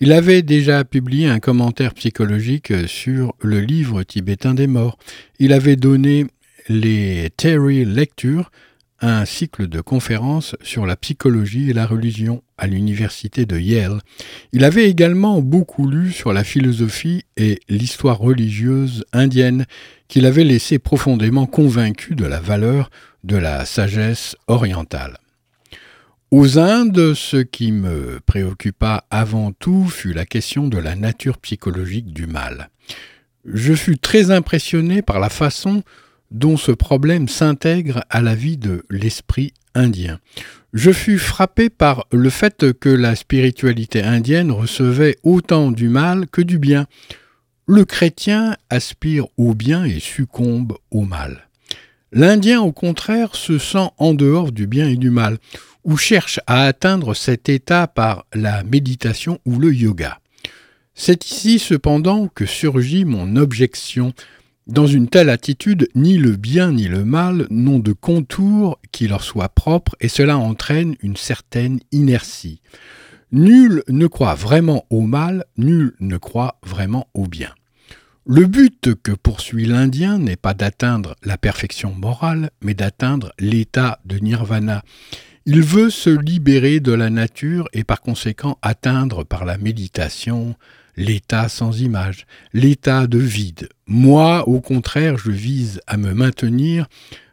Il 0.00 0.12
avait 0.12 0.40
déjà 0.40 0.82
publié 0.84 1.28
un 1.28 1.40
commentaire 1.40 1.92
psychologique 1.92 2.72
sur 2.88 3.34
le 3.42 3.60
livre 3.60 4.02
tibétain 4.02 4.54
des 4.54 4.66
morts. 4.66 4.96
Il 5.38 5.52
avait 5.52 5.76
donné 5.76 6.26
les 6.68 7.28
Terry 7.36 7.84
Lectures 7.84 8.50
un 9.00 9.24
cycle 9.24 9.66
de 9.66 9.80
conférences 9.80 10.56
sur 10.62 10.86
la 10.86 10.96
psychologie 10.96 11.70
et 11.70 11.72
la 11.72 11.86
religion 11.86 12.42
à 12.58 12.66
l'université 12.66 13.46
de 13.46 13.58
Yale. 13.58 14.00
Il 14.52 14.64
avait 14.64 14.88
également 14.88 15.40
beaucoup 15.40 15.88
lu 15.88 16.12
sur 16.12 16.32
la 16.32 16.44
philosophie 16.44 17.24
et 17.36 17.60
l'histoire 17.68 18.18
religieuse 18.18 19.04
indienne, 19.12 19.66
qu'il 20.08 20.26
avait 20.26 20.44
laissé 20.44 20.78
profondément 20.78 21.46
convaincu 21.46 22.14
de 22.14 22.26
la 22.26 22.40
valeur 22.40 22.90
de 23.24 23.36
la 23.36 23.64
sagesse 23.64 24.36
orientale. 24.46 25.18
Aux 26.30 26.58
Indes, 26.58 27.14
ce 27.14 27.38
qui 27.38 27.72
me 27.72 28.20
préoccupa 28.24 29.04
avant 29.10 29.50
tout 29.52 29.88
fut 29.88 30.12
la 30.12 30.26
question 30.26 30.68
de 30.68 30.78
la 30.78 30.94
nature 30.94 31.38
psychologique 31.38 32.12
du 32.12 32.26
mal. 32.26 32.70
Je 33.44 33.72
fus 33.72 33.98
très 33.98 34.30
impressionné 34.30 35.02
par 35.02 35.18
la 35.18 35.28
façon 35.28 35.82
dont 36.30 36.56
ce 36.56 36.72
problème 36.72 37.28
s'intègre 37.28 38.04
à 38.10 38.20
la 38.20 38.34
vie 38.34 38.56
de 38.56 38.84
l'esprit 38.90 39.52
indien. 39.74 40.18
Je 40.72 40.92
fus 40.92 41.18
frappé 41.18 41.68
par 41.68 42.06
le 42.12 42.30
fait 42.30 42.72
que 42.72 42.88
la 42.88 43.16
spiritualité 43.16 44.02
indienne 44.02 44.52
recevait 44.52 45.16
autant 45.22 45.72
du 45.72 45.88
mal 45.88 46.28
que 46.28 46.42
du 46.42 46.58
bien. 46.58 46.86
Le 47.66 47.84
chrétien 47.84 48.56
aspire 48.68 49.26
au 49.36 49.54
bien 49.54 49.84
et 49.84 50.00
succombe 50.00 50.76
au 50.90 51.02
mal. 51.02 51.48
L'Indien, 52.12 52.60
au 52.60 52.72
contraire, 52.72 53.36
se 53.36 53.58
sent 53.58 53.88
en 53.96 54.14
dehors 54.14 54.50
du 54.50 54.66
bien 54.66 54.88
et 54.88 54.96
du 54.96 55.10
mal, 55.10 55.38
ou 55.84 55.96
cherche 55.96 56.40
à 56.46 56.64
atteindre 56.64 57.14
cet 57.14 57.48
état 57.48 57.86
par 57.86 58.26
la 58.34 58.64
méditation 58.64 59.38
ou 59.46 59.58
le 59.58 59.72
yoga. 59.72 60.18
C'est 60.94 61.24
ici 61.30 61.58
cependant 61.58 62.28
que 62.28 62.46
surgit 62.46 63.04
mon 63.04 63.36
objection. 63.36 64.12
Dans 64.70 64.86
une 64.86 65.08
telle 65.08 65.30
attitude, 65.30 65.88
ni 65.96 66.16
le 66.16 66.36
bien 66.36 66.70
ni 66.70 66.86
le 66.86 67.04
mal 67.04 67.48
n'ont 67.50 67.80
de 67.80 67.92
contour 67.92 68.78
qui 68.92 69.08
leur 69.08 69.24
soit 69.24 69.48
propre, 69.48 69.96
et 70.00 70.06
cela 70.06 70.38
entraîne 70.38 70.94
une 71.00 71.16
certaine 71.16 71.80
inertie. 71.90 72.60
Nul 73.32 73.82
ne 73.88 74.06
croit 74.06 74.36
vraiment 74.36 74.84
au 74.88 75.00
mal, 75.00 75.44
nul 75.56 75.94
ne 75.98 76.16
croit 76.18 76.60
vraiment 76.64 77.08
au 77.14 77.26
bien. 77.26 77.52
Le 78.24 78.46
but 78.46 78.94
que 79.02 79.10
poursuit 79.10 79.66
l'Indien 79.66 80.18
n'est 80.18 80.36
pas 80.36 80.54
d'atteindre 80.54 81.16
la 81.24 81.36
perfection 81.36 81.92
morale, 81.92 82.50
mais 82.62 82.74
d'atteindre 82.74 83.32
l'état 83.40 83.98
de 84.04 84.18
nirvana. 84.18 84.84
Il 85.46 85.62
veut 85.62 85.90
se 85.90 86.10
libérer 86.10 86.78
de 86.78 86.92
la 86.92 87.10
nature 87.10 87.68
et 87.72 87.82
par 87.82 88.00
conséquent 88.00 88.56
atteindre 88.62 89.24
par 89.24 89.44
la 89.44 89.58
méditation 89.58 90.54
l'état 90.96 91.48
sans 91.48 91.80
image, 91.80 92.26
l'état 92.52 93.06
de 93.06 93.18
vide. 93.18 93.68
Moi, 93.86 94.46
au 94.48 94.60
contraire, 94.60 95.16
je 95.16 95.30
vise 95.30 95.80
à 95.86 95.96
me 95.96 96.12
maintenir 96.14 96.86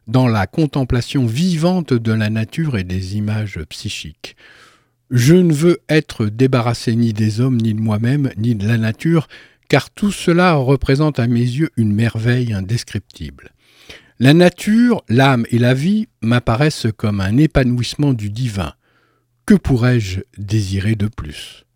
dans 0.08 0.28
la 0.28 0.48
contemplation 0.48 1.26
vivante 1.26 1.94
de 1.94 2.12
la 2.12 2.30
nature 2.30 2.78
et 2.78 2.84
des 2.84 3.18
images 3.18 3.60
psychiques. 3.70 4.36
Je 5.12 5.36
ne 5.36 5.54
veux 5.54 5.80
être 5.90 6.26
débarrassé 6.26 6.96
ni 6.96 7.14
des 7.14 7.40
hommes, 7.40 7.58
ni 7.58 7.74
de 7.74 7.80
moi-même, 7.80 8.32
ni 8.38 8.56
de 8.56 8.68
la 8.68 8.78
nature, 8.78 9.28
car 9.70 9.90
tout 9.90 10.12
cela 10.12 10.56
représente 10.56 11.20
à 11.20 11.28
mes 11.28 11.40
yeux 11.40 11.70
une 11.78 11.94
merveille 11.94 12.54
indescriptible. 12.54 13.52
La 14.20 14.34
nature, 14.34 15.04
l'âme 15.10 15.46
et 15.52 15.60
la 15.60 15.74
vie 15.74 16.08
m'apparaissent 16.22 16.88
comme 16.98 17.22
un 17.22 17.38
épanouissement 17.38 18.14
du 18.14 18.30
divin. 18.30 18.74
Que 19.46 19.54
pourrais-je 19.54 20.22
désirer 20.38 20.96
de 20.96 21.08
plus? 21.08 21.67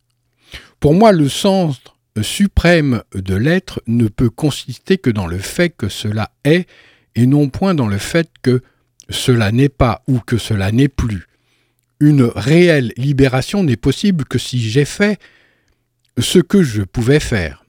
Pour 0.82 0.94
moi, 0.94 1.14
le 1.14 1.30
sens 1.30 1.80
suprême 2.22 3.04
de 3.16 3.36
l'être 3.36 3.82
ne 3.88 4.10
peut 4.10 4.30
consister 4.30 4.98
que 4.98 5.10
dans 5.10 5.28
le 5.28 5.38
fait 5.38 5.70
que 5.70 5.88
cela 5.88 6.32
est, 6.44 6.68
et 7.16 7.26
non 7.26 7.48
point 7.48 7.74
dans 7.74 7.88
le 7.88 7.98
fait 7.98 8.30
que 8.42 8.62
cela 9.10 9.54
n'est 9.54 9.70
pas 9.70 10.04
ou 10.08 10.20
que 10.20 10.38
cela 10.38 10.74
n'est 10.74 10.90
plus. 10.90 11.28
Une 12.02 12.24
réelle 12.24 12.92
libération 12.98 13.64
n'est 13.64 13.78
possible 13.78 14.26
que 14.26 14.38
si 14.38 14.60
j'ai 14.60 14.86
fait 14.86 15.20
ce 16.18 16.40
que 16.40 16.64
je 16.64 16.82
pouvais 16.82 17.22
faire 17.22 17.62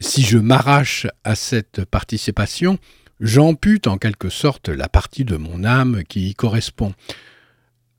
si 0.00 0.22
je 0.22 0.38
m'arrache 0.38 1.06
à 1.24 1.34
cette 1.34 1.84
participation, 1.84 2.78
j'ampute 3.20 3.86
en 3.86 3.98
quelque 3.98 4.28
sorte 4.28 4.68
la 4.68 4.88
partie 4.88 5.24
de 5.24 5.36
mon 5.36 5.64
âme 5.64 6.02
qui 6.08 6.28
y 6.28 6.34
correspond. 6.34 6.94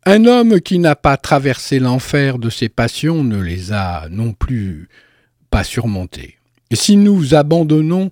Un 0.05 0.25
homme 0.25 0.61
qui 0.61 0.79
n'a 0.79 0.95
pas 0.95 1.17
traversé 1.17 1.79
l'enfer 1.79 2.39
de 2.39 2.49
ses 2.49 2.69
passions 2.69 3.23
ne 3.23 3.41
les 3.41 3.73
a 3.73 4.07
non 4.09 4.33
plus 4.33 4.87
pas 5.49 5.63
surmontées. 5.63 6.37
Et 6.71 6.75
si 6.75 6.95
nous 6.95 7.35
abandonnons, 7.35 8.11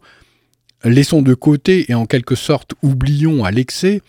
laissons 0.83 1.21
de 1.21 1.33
côté 1.33 1.89
et 1.89 1.95
en 1.95 2.05
quelque 2.05 2.35
sorte 2.35 2.73
oublions 2.81 3.45
à 3.45 3.51
l'excès, 3.51 4.01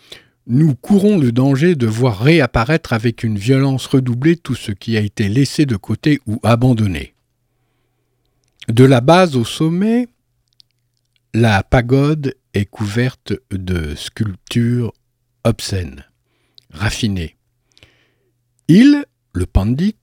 nous 0.47 0.75
courons 0.75 1.17
le 1.17 1.31
danger 1.31 1.75
de 1.75 1.87
voir 1.87 2.19
réapparaître 2.19 2.91
avec 2.91 3.23
une 3.23 3.37
violence 3.37 3.85
redoublée 3.85 4.35
tout 4.35 4.55
ce 4.55 4.71
qui 4.71 4.97
a 4.97 5.01
été 5.01 5.29
laissé 5.29 5.65
de 5.65 5.75
côté 5.75 6.19
ou 6.25 6.39
abandonné. 6.43 7.13
De 8.67 8.83
la 8.83 8.99
base 9.01 9.35
au 9.35 9.45
sommet, 9.45 10.07
la 11.33 11.63
pagode 11.63 12.35
est 12.53 12.65
couverte 12.65 13.33
de 13.51 13.95
sculptures 13.95 14.93
obscènes, 15.43 16.05
raffinées. 16.71 17.38
Il, 18.71 19.03
le 19.33 19.47
pandit, 19.47 19.95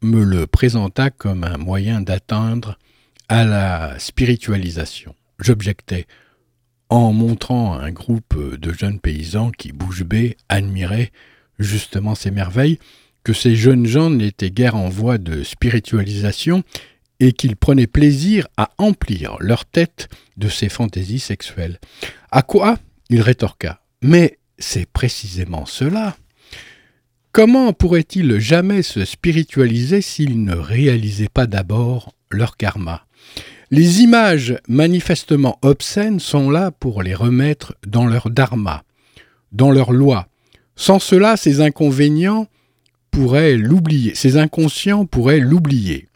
me 0.00 0.22
le 0.22 0.46
présenta 0.46 1.10
comme 1.10 1.42
un 1.42 1.58
moyen 1.58 2.00
d'atteindre 2.00 2.78
à 3.28 3.44
la 3.44 3.98
spiritualisation. 3.98 5.16
J'objectais, 5.40 6.06
en 6.88 7.12
montrant 7.12 7.74
un 7.74 7.90
groupe 7.90 8.38
de 8.56 8.72
jeunes 8.72 9.00
paysans 9.00 9.50
qui, 9.50 9.72
bouche 9.72 10.04
admiraient 10.48 11.10
justement 11.58 12.14
ces 12.14 12.30
merveilles, 12.30 12.78
que 13.24 13.32
ces 13.32 13.56
jeunes 13.56 13.86
gens 13.86 14.10
n'étaient 14.10 14.52
guère 14.52 14.76
en 14.76 14.88
voie 14.88 15.18
de 15.18 15.42
spiritualisation 15.42 16.62
et 17.18 17.32
qu'ils 17.32 17.56
prenaient 17.56 17.88
plaisir 17.88 18.46
à 18.56 18.70
emplir 18.78 19.36
leur 19.40 19.64
tête 19.64 20.08
de 20.36 20.48
ces 20.48 20.68
fantaisies 20.68 21.18
sexuelles. 21.18 21.80
À 22.30 22.42
quoi 22.42 22.78
il 23.10 23.22
rétorqua 23.22 23.80
Mais 24.02 24.38
c'est 24.56 24.86
précisément 24.86 25.66
cela. 25.66 26.16
Comment 27.34 27.72
pourraient-ils 27.72 28.38
jamais 28.38 28.82
se 28.82 29.04
spiritualiser 29.04 30.02
s'ils 30.02 30.44
ne 30.44 30.54
réalisaient 30.54 31.28
pas 31.28 31.48
d'abord 31.48 32.14
leur 32.30 32.56
karma? 32.56 33.06
Les 33.72 34.02
images 34.02 34.56
manifestement 34.68 35.58
obscènes 35.62 36.20
sont 36.20 36.48
là 36.48 36.70
pour 36.70 37.02
les 37.02 37.16
remettre 37.16 37.74
dans 37.84 38.06
leur 38.06 38.30
dharma, 38.30 38.84
dans 39.50 39.72
leur 39.72 39.90
loi. 39.90 40.28
Sans 40.76 41.00
cela, 41.00 41.36
ces 41.36 41.60
inconvénients 41.60 42.46
pourraient 43.10 43.56
l'oublier, 43.56 44.14
ces 44.14 44.36
inconscients 44.36 45.04
pourraient 45.04 45.40
l'oublier. 45.40 46.06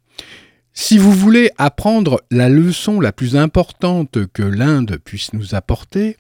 Si 0.73 0.99
vous 0.99 1.11
voulez 1.11 1.51
apprendre 1.59 2.23
la 2.31 2.49
leçon 2.49 3.01
la 3.01 3.11
plus 3.11 3.35
importante 3.35 4.25
que 4.29 4.45
l'Inde 4.45 5.01
puisse 5.05 5.33
nous 5.33 5.57
apporter, 5.57 6.17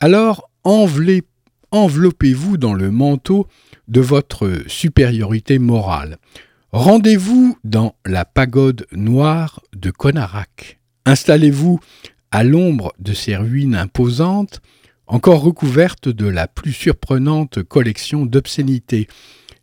alors 0.00 0.50
enveloppez-vous 0.64 2.58
dans 2.58 2.74
le 2.74 2.90
manteau 2.90 3.48
de 3.88 4.00
votre 4.00 4.62
supériorité 4.66 5.58
morale. 5.58 6.18
Rendez-vous 6.72 7.56
dans 7.64 7.94
la 8.04 8.24
pagode 8.24 8.86
noire 8.92 9.60
de 9.76 9.90
Konarak. 9.90 10.80
Installez-vous 11.06 11.80
à 12.30 12.42
l'ombre 12.42 12.92
de 12.98 13.12
ces 13.12 13.36
ruines 13.36 13.76
imposantes, 13.76 14.60
encore 15.06 15.42
recouvertes 15.42 16.08
de 16.08 16.26
la 16.26 16.48
plus 16.48 16.72
surprenante 16.72 17.62
collection 17.62 18.26
d'obscénités. 18.26 19.06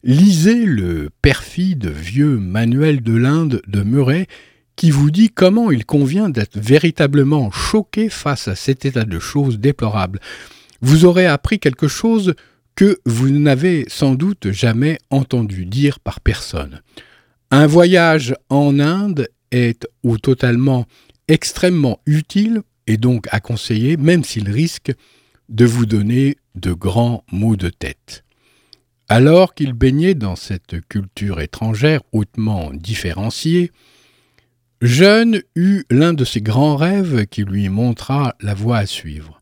Lisez 0.04 0.66
le 0.66 1.10
perfide 1.22 1.88
vieux 1.88 2.38
manuel 2.38 3.02
de 3.02 3.14
l'Inde 3.14 3.62
de 3.68 3.84
Murray 3.84 4.28
qui 4.76 4.90
vous 4.90 5.12
dit 5.12 5.30
comment 5.30 5.70
il 5.70 5.86
convient 5.86 6.30
d'être 6.30 6.58
véritablement 6.58 7.52
choqué 7.52 8.10
face 8.10 8.48
à 8.48 8.56
cet 8.56 8.86
état 8.86 9.04
de 9.04 9.20
choses 9.20 9.60
déplorable. 9.60 10.20
Vous 10.82 11.06
aurez 11.06 11.28
appris 11.28 11.60
quelque 11.60 11.88
chose 11.88 12.34
que 12.82 13.00
vous 13.06 13.30
n'avez 13.30 13.86
sans 13.90 14.16
doute 14.16 14.50
jamais 14.50 14.98
entendu 15.12 15.68
dire 15.68 16.00
par 16.00 16.20
personne. 16.20 16.82
Un 17.52 17.68
voyage 17.68 18.34
en 18.50 18.80
Inde 18.80 19.30
est 19.52 19.88
au 20.02 20.18
totalement 20.18 20.88
extrêmement 21.28 22.00
utile 22.08 22.64
et 22.88 22.98
donc 22.98 23.28
à 23.30 23.40
conseiller, 23.40 23.98
même 23.98 24.24
s'il 24.24 24.50
risque 24.50 24.92
de 25.48 25.64
vous 25.64 25.86
donner 25.86 26.38
de 26.56 26.74
grands 26.74 27.24
maux 27.32 27.56
de 27.56 27.70
tête. 27.70 28.24
Alors 29.10 29.54
qu'il 29.54 29.74
baignait 29.74 30.16
dans 30.16 30.36
cette 30.36 30.82
culture 30.88 31.40
étrangère 31.40 32.02
hautement 32.12 32.72
différenciée, 32.74 33.72
Jeune 34.82 35.44
eut 35.56 35.84
l'un 35.92 36.14
de 36.14 36.26
ses 36.26 36.42
grands 36.42 36.78
rêves 36.78 37.28
qui 37.28 37.44
lui 37.44 37.70
montra 37.70 38.34
la 38.42 38.56
voie 38.56 38.78
à 38.80 38.88
suivre. 38.88 39.41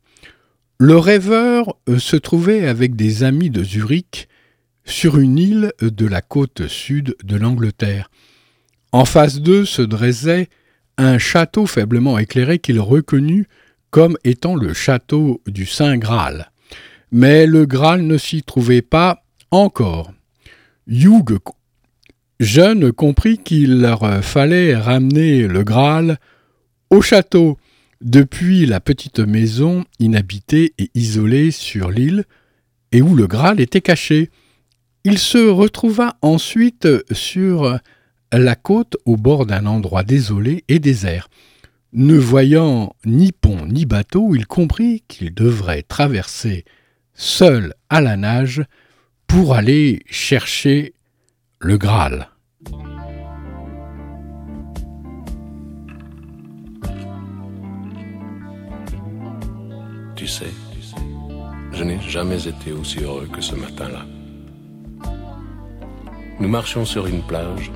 Le 0.82 0.98
rêveur 0.98 1.76
euh, 1.90 2.00
se 2.00 2.16
trouvait 2.16 2.66
avec 2.66 2.96
des 2.96 3.24
amis 3.24 3.50
de 3.50 3.66
Zurich 3.66 4.30
sur 4.86 5.18
une 5.18 5.38
île 5.38 5.74
de 5.82 6.06
la 6.06 6.22
côte 6.22 6.68
sud 6.68 7.18
de 7.22 7.36
l'Angleterre. 7.36 8.10
En 8.94 9.04
face 9.04 9.42
d'eux 9.42 9.66
se 9.66 9.82
dressait 9.82 10.48
un 10.98 11.18
château 11.18 11.66
faiblement 11.66 12.18
éclairé 12.18 12.60
qu'il 12.60 12.80
reconnut 12.80 13.50
comme 13.92 14.18
étant 14.24 14.56
le 14.56 14.74
château 14.74 15.42
du 15.48 15.66
Saint 15.66 15.98
Graal. 15.98 16.50
Mais 17.12 17.46
le 17.46 17.66
Graal 17.66 18.04
ne 18.04 18.18
s'y 18.18 18.42
trouvait 18.42 18.82
pas 18.82 19.26
encore. 19.52 20.14
Hugh 20.88 21.40
jeune 22.40 22.94
comprit 22.94 23.38
qu'il 23.38 23.82
leur 23.82 24.24
fallait 24.24 24.78
ramener 24.78 25.46
le 25.46 25.66
Graal 25.66 26.20
au 26.90 27.02
château 27.02 27.58
depuis 28.02 28.66
la 28.66 28.80
petite 28.80 29.20
maison 29.20 29.84
inhabitée 30.00 30.74
et 30.78 30.90
isolée 30.96 31.52
sur 31.52 31.92
l'île 31.92 32.24
et 32.92 33.02
où 33.02 33.16
le 33.16 33.28
Graal 33.28 33.60
était 33.60 33.82
caché. 33.82 34.30
Il 35.04 35.18
se 35.18 35.38
retrouva 35.38 36.18
ensuite 36.22 36.88
sur 37.14 37.80
la 38.32 38.56
côte 38.56 38.98
au 39.06 39.18
bord 39.18 39.46
d'un 39.46 39.66
endroit 39.66 40.04
désolé 40.04 40.64
et 40.68 40.80
désert. 40.80 41.30
Ne 41.92 42.18
voyant 42.18 42.96
ni 43.06 43.32
pont 43.32 43.66
ni 43.66 43.86
bateau, 43.86 44.36
il 44.36 44.46
comprit 44.46 45.04
qu'il 45.08 45.34
devrait 45.34 45.82
traverser 45.82 46.66
seul 47.14 47.74
à 47.90 48.00
la 48.02 48.16
nage 48.16 48.64
pour 49.28 49.56
aller 49.56 50.04
chercher 50.10 50.94
le 51.60 51.78
Graal. 51.78 52.30
Tu 60.20 60.28
sais, 60.28 60.52
je 61.72 61.82
n'ai 61.82 61.98
jamais 62.02 62.46
été 62.46 62.74
aussi 62.74 63.00
heureux 63.00 63.30
que 63.32 63.40
ce 63.40 63.56
matin-là. 63.56 64.06
Nous 66.42 66.50
marchions 66.50 66.84
sur 66.84 67.08
une 67.08 67.22
plage, 67.22 67.72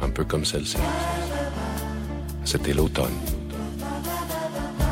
un 0.00 0.08
peu 0.08 0.22
comme 0.22 0.44
celle-ci. 0.44 0.76
c'était 2.44 2.72
l'automne. 2.72 3.18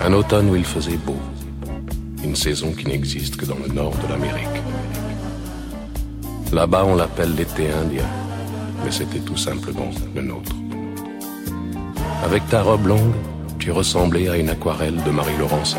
Un 0.03 0.13
automne 0.15 0.51
où 0.51 0.57
il 0.57 0.65
faisait 0.65 0.97
beau. 0.97 1.21
Une 2.25 2.35
saison 2.35 2.73
qui 2.73 2.87
n'existe 2.87 3.37
que 3.37 3.47
dans 3.47 3.59
le 3.65 3.73
nord 3.73 3.95
de 4.03 4.09
l'Amérique. 4.09 4.61
Là-bas, 6.53 6.85
on 6.85 6.97
l'appelle 6.97 7.37
l'été 7.37 7.71
indien, 7.71 8.11
mais 8.85 8.91
c'était 8.91 9.21
tout 9.21 9.37
simplement 9.37 9.91
le 10.13 10.23
nôtre. 10.23 10.57
Avec 12.25 12.49
ta 12.49 12.63
robe 12.63 12.87
longue, 12.87 13.15
tu 13.61 13.71
ressemblais 13.71 14.29
à 14.29 14.37
une 14.37 14.49
aquarelle 14.49 15.01
de 15.05 15.11
Marie 15.13 15.39
Laurencin. 15.39 15.79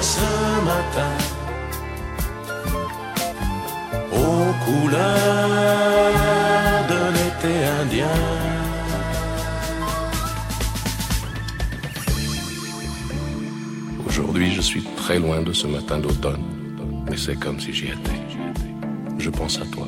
ce 0.00 0.20
matin. 0.64 1.12
Aux 4.12 4.52
couleurs 4.64 6.12
de 6.88 7.00
l'été 7.16 7.54
indien. 7.80 8.06
Aujourd'hui, 14.06 14.54
je 14.54 14.60
suis 14.60 14.84
très 14.96 15.18
loin 15.18 15.42
de 15.42 15.52
ce 15.52 15.66
matin 15.66 15.98
d'automne, 15.98 16.42
mais 17.08 17.16
c'est 17.16 17.36
comme 17.36 17.60
si 17.60 17.72
j'y 17.72 17.86
étais. 17.86 18.20
Je 19.18 19.30
pense 19.30 19.60
à 19.60 19.66
toi. 19.66 19.86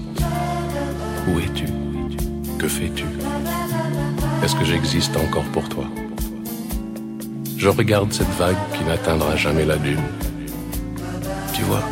Où 1.28 1.38
es-tu? 1.38 1.66
Que 2.58 2.68
fais-tu? 2.68 3.04
Est-ce 4.44 4.54
que 4.56 4.64
j'existe 4.64 5.16
encore 5.16 5.44
pour 5.44 5.68
toi? 5.68 5.86
Je 7.62 7.68
regarde 7.68 8.12
cette 8.12 8.34
vague 8.40 8.56
qui 8.76 8.82
n'atteindra 8.82 9.36
jamais 9.36 9.64
la 9.64 9.76
dune. 9.76 10.02
Tu 11.54 11.62
vois, 11.62 11.84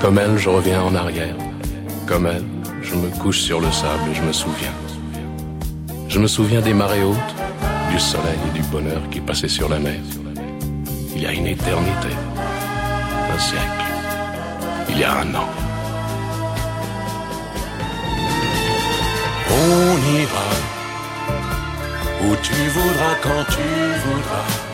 comme 0.00 0.18
elle, 0.18 0.38
je 0.38 0.48
reviens 0.48 0.80
en 0.80 0.94
arrière. 0.94 1.36
Comme 2.06 2.24
elle, 2.26 2.46
je 2.80 2.94
me 2.94 3.10
couche 3.20 3.40
sur 3.40 3.60
le 3.60 3.70
sable 3.70 4.00
et 4.10 4.14
je 4.14 4.22
me 4.22 4.32
souviens. 4.32 4.72
Je 6.08 6.18
me 6.18 6.26
souviens 6.26 6.62
des 6.62 6.72
marées 6.72 7.02
hautes, 7.02 7.34
du 7.90 8.00
soleil 8.00 8.38
et 8.48 8.58
du 8.58 8.64
bonheur 8.68 9.02
qui 9.10 9.20
passaient 9.20 9.46
sur 9.46 9.68
la 9.68 9.78
mer 9.78 10.00
il 11.14 11.22
y 11.22 11.26
a 11.26 11.32
une 11.32 11.48
éternité, 11.48 12.08
un 13.30 13.38
siècle, 13.38 13.84
il 14.88 14.98
y 14.98 15.04
a 15.04 15.18
un 15.18 15.34
an. 15.34 15.48
On 19.50 20.18
ira 20.18 20.48
où 22.22 22.36
tu 22.42 22.54
voudras 22.54 23.14
quand 23.22 23.44
tu 23.50 23.62
voudras. 24.06 24.73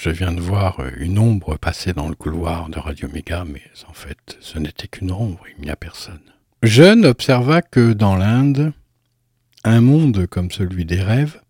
Je 0.00 0.10
viens 0.10 0.32
de 0.32 0.40
voir 0.40 0.80
une 0.98 1.18
ombre 1.18 1.56
passer 1.56 1.92
dans 1.92 2.08
le 2.08 2.14
couloir 2.14 2.68
de 2.68 2.78
Radio 2.78 3.08
Méga, 3.12 3.44
mais 3.44 3.62
en 3.88 3.92
fait, 3.92 4.38
ce 4.40 4.58
n'était 4.58 4.86
qu'une 4.86 5.10
ombre, 5.10 5.44
il 5.56 5.64
n'y 5.64 5.70
a 5.70 5.76
personne. 5.76 6.20
Jeune 6.62 7.04
observa 7.04 7.62
que 7.62 7.92
dans 7.92 8.14
l'Inde, 8.14 8.72
un 9.64 9.80
monde 9.80 10.26
comme 10.26 10.52
celui 10.52 10.84
des 10.84 11.00
rêves, 11.00 11.40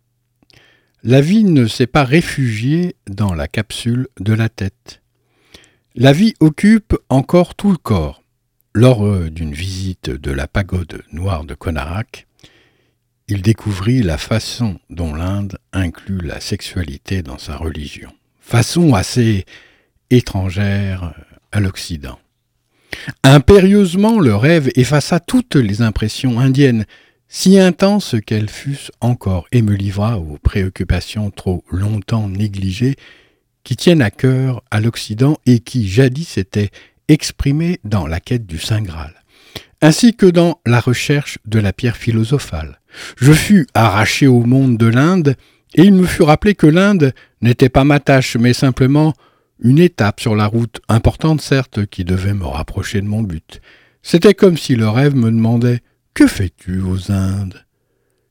la 1.02 1.20
vie 1.20 1.44
ne 1.44 1.66
s'est 1.66 1.86
pas 1.86 2.04
réfugiée 2.04 2.96
dans 3.06 3.34
la 3.34 3.48
capsule 3.48 4.08
de 4.18 4.32
la 4.32 4.48
tête. 4.48 5.02
La 5.94 6.12
vie 6.12 6.34
occupe 6.40 6.96
encore 7.10 7.54
tout 7.54 7.70
le 7.70 7.76
corps. 7.76 8.22
Lors 8.74 9.04
euh, 9.04 9.30
d'une 9.30 9.52
visite 9.52 10.08
de 10.08 10.30
la 10.30 10.46
pagode 10.46 11.02
noire 11.12 11.44
de 11.44 11.54
Konarak, 11.54 12.26
il 13.26 13.42
découvrit 13.42 14.02
la 14.02 14.16
façon 14.16 14.78
dont 14.88 15.14
l'Inde 15.14 15.58
inclut 15.74 16.20
la 16.20 16.40
sexualité 16.40 17.22
dans 17.22 17.36
sa 17.36 17.56
religion, 17.56 18.12
façon 18.48 18.94
assez 18.94 19.44
étrangère 20.08 21.12
à 21.52 21.60
l'Occident. 21.60 22.18
Impérieusement, 23.22 24.18
le 24.18 24.34
rêve 24.34 24.70
effaça 24.74 25.20
toutes 25.20 25.54
les 25.54 25.82
impressions 25.82 26.40
indiennes, 26.40 26.86
si 27.28 27.58
intenses 27.58 28.16
qu'elles 28.24 28.48
fussent 28.48 28.90
encore, 29.02 29.46
et 29.52 29.60
me 29.60 29.74
livra 29.74 30.18
aux 30.18 30.38
préoccupations 30.38 31.30
trop 31.30 31.62
longtemps 31.70 32.26
négligées 32.26 32.96
qui 33.64 33.76
tiennent 33.76 34.00
à 34.00 34.10
cœur 34.10 34.62
à 34.70 34.80
l'Occident 34.80 35.36
et 35.44 35.58
qui 35.60 35.86
jadis 35.86 36.38
étaient 36.38 36.70
exprimées 37.08 37.80
dans 37.84 38.06
la 38.06 38.18
quête 38.18 38.46
du 38.46 38.58
Saint 38.58 38.80
Graal. 38.80 39.12
ainsi 39.80 40.16
que 40.16 40.26
dans 40.26 40.58
la 40.66 40.80
recherche 40.80 41.38
de 41.44 41.60
la 41.60 41.72
pierre 41.72 41.96
philosophale. 41.96 42.80
Je 43.16 43.32
fus 43.32 43.66
arraché 43.74 44.26
au 44.26 44.40
monde 44.40 44.76
de 44.76 44.86
l'Inde, 44.86 45.36
et 45.74 45.82
il 45.82 45.92
me 45.92 46.06
fut 46.06 46.22
rappelé 46.22 46.54
que 46.54 46.66
l'Inde 46.66 47.12
n'était 47.40 47.68
pas 47.68 47.84
ma 47.84 48.00
tâche, 48.00 48.36
mais 48.36 48.52
simplement 48.52 49.14
une 49.60 49.78
étape 49.78 50.20
sur 50.20 50.34
la 50.34 50.46
route, 50.46 50.80
importante 50.88 51.40
certes, 51.40 51.86
qui 51.86 52.04
devait 52.04 52.34
me 52.34 52.46
rapprocher 52.46 53.00
de 53.00 53.06
mon 53.06 53.22
but. 53.22 53.60
C'était 54.02 54.34
comme 54.34 54.56
si 54.56 54.76
le 54.76 54.88
rêve 54.88 55.14
me 55.14 55.30
demandait 55.30 55.80
Que 56.14 56.26
fais-tu 56.26 56.80
aux 56.80 57.10
Indes? 57.10 57.64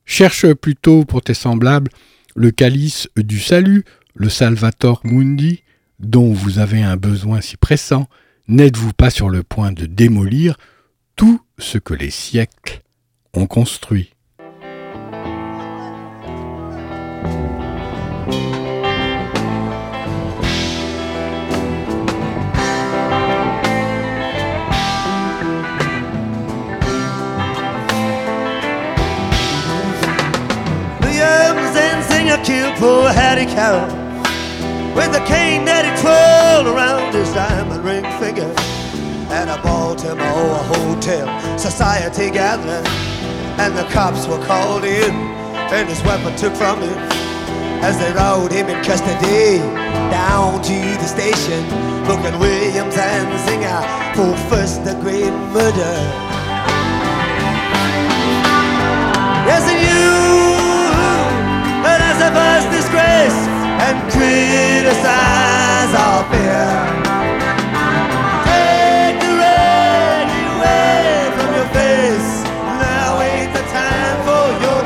Cherche 0.04 0.52
plutôt 0.54 1.04
pour 1.04 1.22
tes 1.22 1.34
semblables 1.34 1.90
le 2.34 2.50
calice 2.50 3.08
du 3.16 3.40
salut, 3.40 3.84
le 4.14 4.28
Salvator 4.28 5.00
Mundi, 5.04 5.64
dont 5.98 6.32
vous 6.32 6.58
avez 6.60 6.82
un 6.82 6.96
besoin 6.96 7.40
si 7.40 7.56
pressant, 7.56 8.08
n'êtes-vous 8.46 8.92
pas 8.92 9.10
sur 9.10 9.28
le 9.28 9.42
point 9.42 9.72
de 9.72 9.86
démolir 9.86 10.56
tout 11.16 11.40
ce 11.58 11.78
que 11.78 11.94
les 11.94 12.10
siècles 12.10 12.82
ont 13.34 13.46
construit? 13.46 14.14
Poor 32.78 33.10
Hattie 33.10 33.46
Carroll 33.46 33.90
with 34.94 35.10
the 35.10 35.18
cane 35.26 35.64
that 35.66 35.82
he 35.82 35.92
twirled 35.98 36.70
around 36.70 37.12
his 37.12 37.32
diamond 37.34 37.82
ring 37.84 38.06
finger 38.22 38.46
at 39.34 39.50
a 39.50 39.60
Baltimore 39.62 40.62
hotel 40.70 41.26
society 41.58 42.30
gathering. 42.30 42.86
And 43.58 43.76
the 43.76 43.82
cops 43.90 44.28
were 44.28 44.38
called 44.46 44.84
in 44.84 45.10
and 45.74 45.88
his 45.88 46.00
weapon 46.04 46.36
took 46.36 46.54
from 46.54 46.80
him 46.80 46.98
as 47.82 47.98
they 47.98 48.12
rode 48.12 48.52
him 48.52 48.68
in 48.68 48.78
custody 48.84 49.58
down 50.14 50.62
to 50.62 50.78
the 51.02 51.08
station, 51.10 51.66
booking 52.06 52.38
Williams 52.38 52.96
and 52.96 53.26
Zinger 53.42 53.82
for 54.14 54.30
first 54.48 54.84
degree 54.84 55.30
murder. 55.50 55.98
Yes, 59.50 59.66
and 59.66 59.82
you 59.82 60.47
us 62.36 62.64
disgrace 62.76 63.40
and 63.86 63.96
criticize 64.12 65.92
our 66.04 66.22
fear. 66.30 66.68
Take 68.48 69.16
the 69.24 69.32
rain 69.42 70.28
away 70.54 71.32
from 71.36 71.50
your 71.58 71.68
face. 71.78 72.30
Now 72.82 73.20
ain't 73.22 73.52
the 73.54 73.64
time 73.72 74.18
for 74.26 74.44
your. 74.62 74.78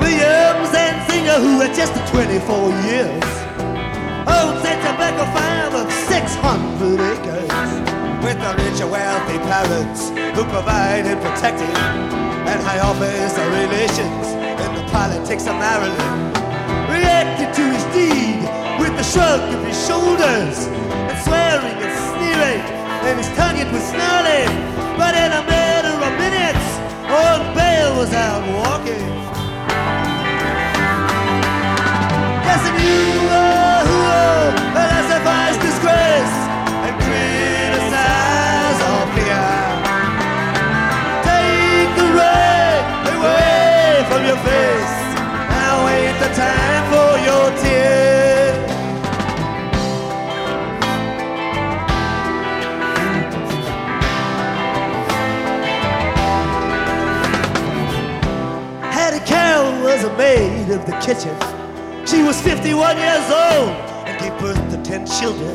Williams 0.00 0.70
and 0.74 0.96
Singer, 1.10 1.38
who 1.44 1.60
had 1.60 1.74
just 1.74 1.94
24 2.12 2.70
years, 2.86 3.24
owns 4.28 4.62
a 4.64 4.74
tobacco 4.84 5.24
the 8.42 8.54
rich 8.58 8.80
and 8.80 8.90
wealthy 8.90 9.38
parents 9.46 10.10
who 10.34 10.42
provide 10.50 11.06
and 11.06 11.20
protect 11.22 11.60
him 11.60 11.76
and 12.50 12.58
high 12.66 12.80
office 12.80 13.38
relations 13.38 14.26
in 14.34 14.70
the 14.74 14.84
politics 14.90 15.46
of 15.46 15.54
Maryland. 15.62 16.34
Reacted 16.90 17.54
to 17.54 17.64
his 17.70 17.84
deed 17.94 18.42
with 18.82 18.98
a 18.98 19.04
shrug 19.04 19.42
of 19.54 19.62
his 19.62 19.78
shoulders 19.86 20.66
and 20.66 21.18
swearing 21.22 21.78
and 21.86 21.94
sneering 22.10 22.64
and 23.06 23.18
his 23.22 23.30
tongue 23.38 23.58
it 23.62 23.70
was 23.70 23.84
snarling. 23.94 24.50
But 24.98 25.14
in 25.14 25.30
a 25.30 25.42
matter 25.46 25.94
of 26.02 26.12
minutes, 26.18 26.66
old 27.06 27.46
Bale 27.54 27.94
was 27.94 28.12
out 28.12 28.42
walking. 28.58 29.06
Yes, 32.46 32.62
and 32.66 32.78
you 32.82 33.06
are 33.38 33.82
who 33.86 33.98
uh, 34.02 34.72
maid 60.36 60.70
of 60.70 60.84
the 60.86 60.96
kitchen. 61.06 61.34
She 62.06 62.22
was 62.22 62.40
51 62.40 62.96
years 62.96 63.26
old 63.44 63.70
and 64.06 64.14
gave 64.20 64.34
birth 64.40 64.62
to 64.72 64.78
10 64.82 65.06
children. 65.06 65.54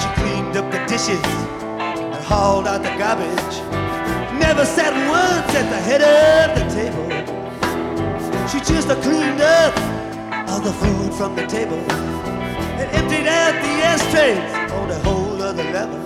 She 0.00 0.08
cleaned 0.18 0.54
up 0.60 0.66
the 0.74 0.82
dishes 0.92 1.24
and 2.14 2.24
hauled 2.30 2.66
out 2.66 2.82
the 2.82 2.94
garbage. 3.02 3.56
Never 4.46 4.64
sat 4.64 4.92
once 5.18 5.50
at 5.60 5.66
the 5.74 5.80
head 5.88 6.02
of 6.02 6.48
the 6.58 6.66
table. 6.78 7.06
She 8.50 8.58
just 8.72 8.88
cleaned 9.06 9.40
up 9.40 9.74
all 10.48 10.60
the 10.60 10.74
food 10.82 11.12
from 11.14 11.36
the 11.36 11.46
table 11.46 11.82
and 12.80 12.88
emptied 12.98 13.28
out 13.42 13.54
the 13.66 13.74
ashtrays 13.92 14.52
on 14.78 14.90
a 14.90 14.98
whole 15.06 15.40
other 15.50 15.66
level. 15.78 16.00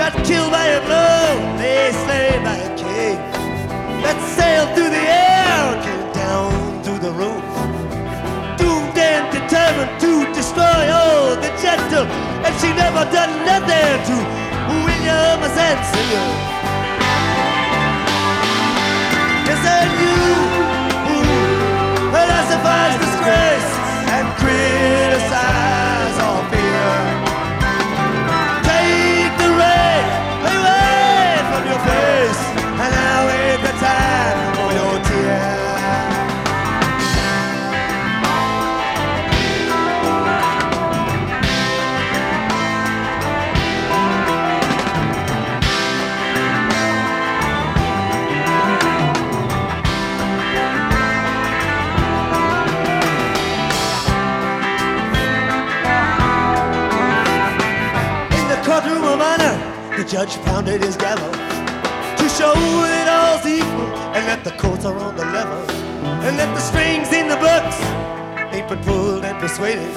Got 0.00 0.12
killed 0.24 0.52
by 0.52 0.66
a 0.78 0.80
blow, 0.86 1.56
lay 1.60 1.92
slain 2.02 2.38
by 2.48 2.56
a 2.68 2.70
king. 2.84 3.18
That 4.04 4.18
sailed 4.36 4.70
through 4.74 4.92
the 4.98 5.04
air, 5.26 5.82
came 5.84 6.12
down 6.12 6.67
the 7.00 7.12
roof. 7.12 7.44
Doomed 8.58 8.98
and 8.98 9.30
determined 9.30 10.00
to 10.00 10.32
destroy 10.34 10.90
all 10.90 11.36
the 11.36 11.50
gentle, 11.62 12.06
and 12.44 12.52
she 12.60 12.72
never 12.74 13.04
done 13.12 13.32
nothing 13.46 14.02
to 14.08 14.16
William 14.82 15.38
and 15.46 15.80
Singer. 15.90 16.28
Yes, 19.46 19.62
and 19.78 19.90
you, 20.02 20.18
philosophize 22.10 22.98
disgrace 22.98 23.77
judge 60.18 60.42
pounded 60.46 60.82
his 60.82 60.96
gavel 60.96 61.30
to 61.30 62.26
show 62.34 62.50
that 62.90 63.06
all's 63.06 63.46
equal 63.46 63.86
and 64.18 64.26
that 64.26 64.42
the 64.42 64.50
courts 64.58 64.84
are 64.84 64.98
on 64.98 65.14
the 65.14 65.24
level 65.30 65.62
and 66.26 66.34
that 66.34 66.50
the 66.58 66.64
strings 66.70 67.14
in 67.14 67.30
the 67.30 67.38
books 67.38 67.78
ain't 68.50 68.66
been 68.66 68.82
pulled 68.82 69.22
and 69.22 69.38
persuaded 69.38 69.94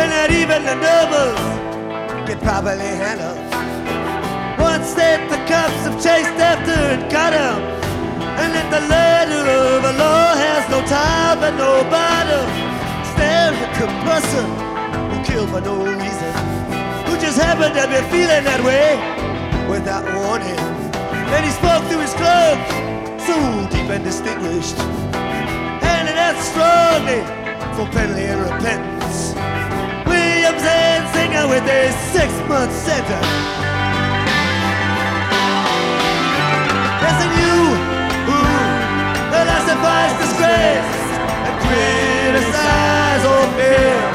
and 0.00 0.08
that 0.16 0.32
even 0.32 0.64
the 0.64 0.72
nobles 0.80 1.44
get 2.24 2.40
properly 2.40 2.88
handled. 2.88 3.36
Once 4.56 4.96
that 4.96 5.20
the 5.28 5.36
cops 5.44 5.76
have 5.84 6.00
chased 6.00 6.40
after 6.40 6.80
and 6.96 7.04
caught 7.12 7.36
him 7.36 7.60
and 8.40 8.48
that 8.56 8.68
the 8.72 8.80
letter 8.88 9.44
of 9.44 9.84
the 9.84 9.92
law 10.00 10.32
has 10.40 10.64
no 10.72 10.80
top 10.88 11.44
and 11.44 11.58
no 11.60 11.84
bottom. 11.92 12.48
At 13.24 13.52
the 13.80 13.86
person 14.08 14.46
who 15.12 15.16
killed 15.24 15.50
for 15.50 15.60
no 15.60 15.84
reason 15.84 16.32
who 17.04 17.12
just 17.20 17.38
happened 17.38 17.74
to 17.74 17.84
be 17.88 18.00
feeling 18.08 18.44
that 18.44 18.60
way 18.64 19.23
without 19.68 20.04
warning. 20.14 20.56
Then 21.30 21.44
he 21.44 21.50
spoke 21.50 21.82
through 21.88 22.00
his 22.00 22.14
cloak, 22.14 22.58
so 23.18 23.34
deep 23.70 23.88
and 23.90 24.04
distinguished, 24.04 24.76
handing 25.82 26.18
out 26.18 26.36
strongly 26.40 27.20
for 27.76 27.86
penalty 27.92 28.24
and 28.24 28.40
repentance. 28.40 29.34
Williams 30.06 30.62
and 30.62 31.04
Singer 31.14 31.48
with 31.48 31.64
a 31.64 31.92
six-month 32.12 32.72
sentence. 32.72 33.26
Yes, 37.02 37.16
and 37.24 37.32
you, 37.40 37.56
who 38.28 38.38
the 39.32 39.42
disgrace 40.18 40.94
and 41.46 41.56
criticize 41.64 43.24
or 43.24 43.42
fear. 43.56 44.13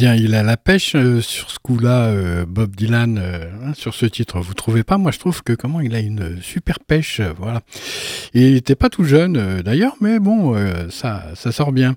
Bien, 0.00 0.14
il 0.14 0.34
a 0.34 0.42
la 0.42 0.56
pêche 0.56 0.94
euh, 0.94 1.20
sur 1.20 1.50
ce 1.50 1.58
coup-là, 1.58 2.06
euh, 2.06 2.46
Bob 2.48 2.74
Dylan, 2.74 3.18
euh, 3.18 3.50
hein, 3.62 3.74
sur 3.74 3.92
ce 3.92 4.06
titre. 4.06 4.40
Vous 4.40 4.54
trouvez 4.54 4.82
pas? 4.82 4.96
Moi, 4.96 5.10
je 5.10 5.18
trouve 5.18 5.42
que 5.42 5.52
comment 5.52 5.82
il 5.82 5.94
a 5.94 6.00
une 6.00 6.40
super 6.40 6.80
pêche, 6.80 7.20
voilà. 7.36 7.60
il 8.32 8.54
n'était 8.54 8.76
pas 8.76 8.88
tout 8.88 9.04
jeune, 9.04 9.60
d'ailleurs, 9.60 9.96
mais 10.00 10.18
bon, 10.18 10.56
ça, 10.88 11.26
ça 11.34 11.52
sort 11.52 11.72
bien. 11.72 11.96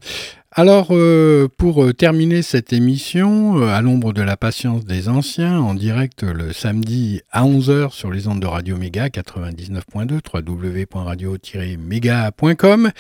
Alors, 0.55 0.89
euh, 0.91 1.47
pour 1.57 1.83
euh, 1.83 1.93
terminer 1.93 2.43
cette 2.43 2.73
émission, 2.73 3.57
euh, 3.57 3.69
à 3.69 3.81
l'ombre 3.81 4.13
de 4.13 4.21
la 4.21 4.37
patience 4.37 4.85
des 4.85 5.09
anciens, 5.09 5.59
en 5.59 5.73
direct 5.73 6.21
le 6.21 6.53
samedi 6.53 7.21
à 7.31 7.43
11h 7.43 7.91
sur 7.91 8.11
les 8.11 8.27
ondes 8.27 8.39
de 8.39 8.45
Radio 8.45 8.77
Méga 8.77 9.07
99.2, 9.07 10.19
www.radio-méga.com 10.31 12.91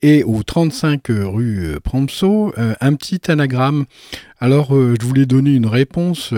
et 0.00 0.24
au 0.24 0.42
35 0.42 1.02
rue 1.08 1.76
Prompso, 1.84 2.54
un 2.56 2.94
petit 2.94 3.30
anagramme. 3.30 3.84
Alors, 4.40 4.70
je 4.70 5.04
voulais 5.04 5.26
donner 5.26 5.50
une 5.50 5.66
réponse 5.66 6.32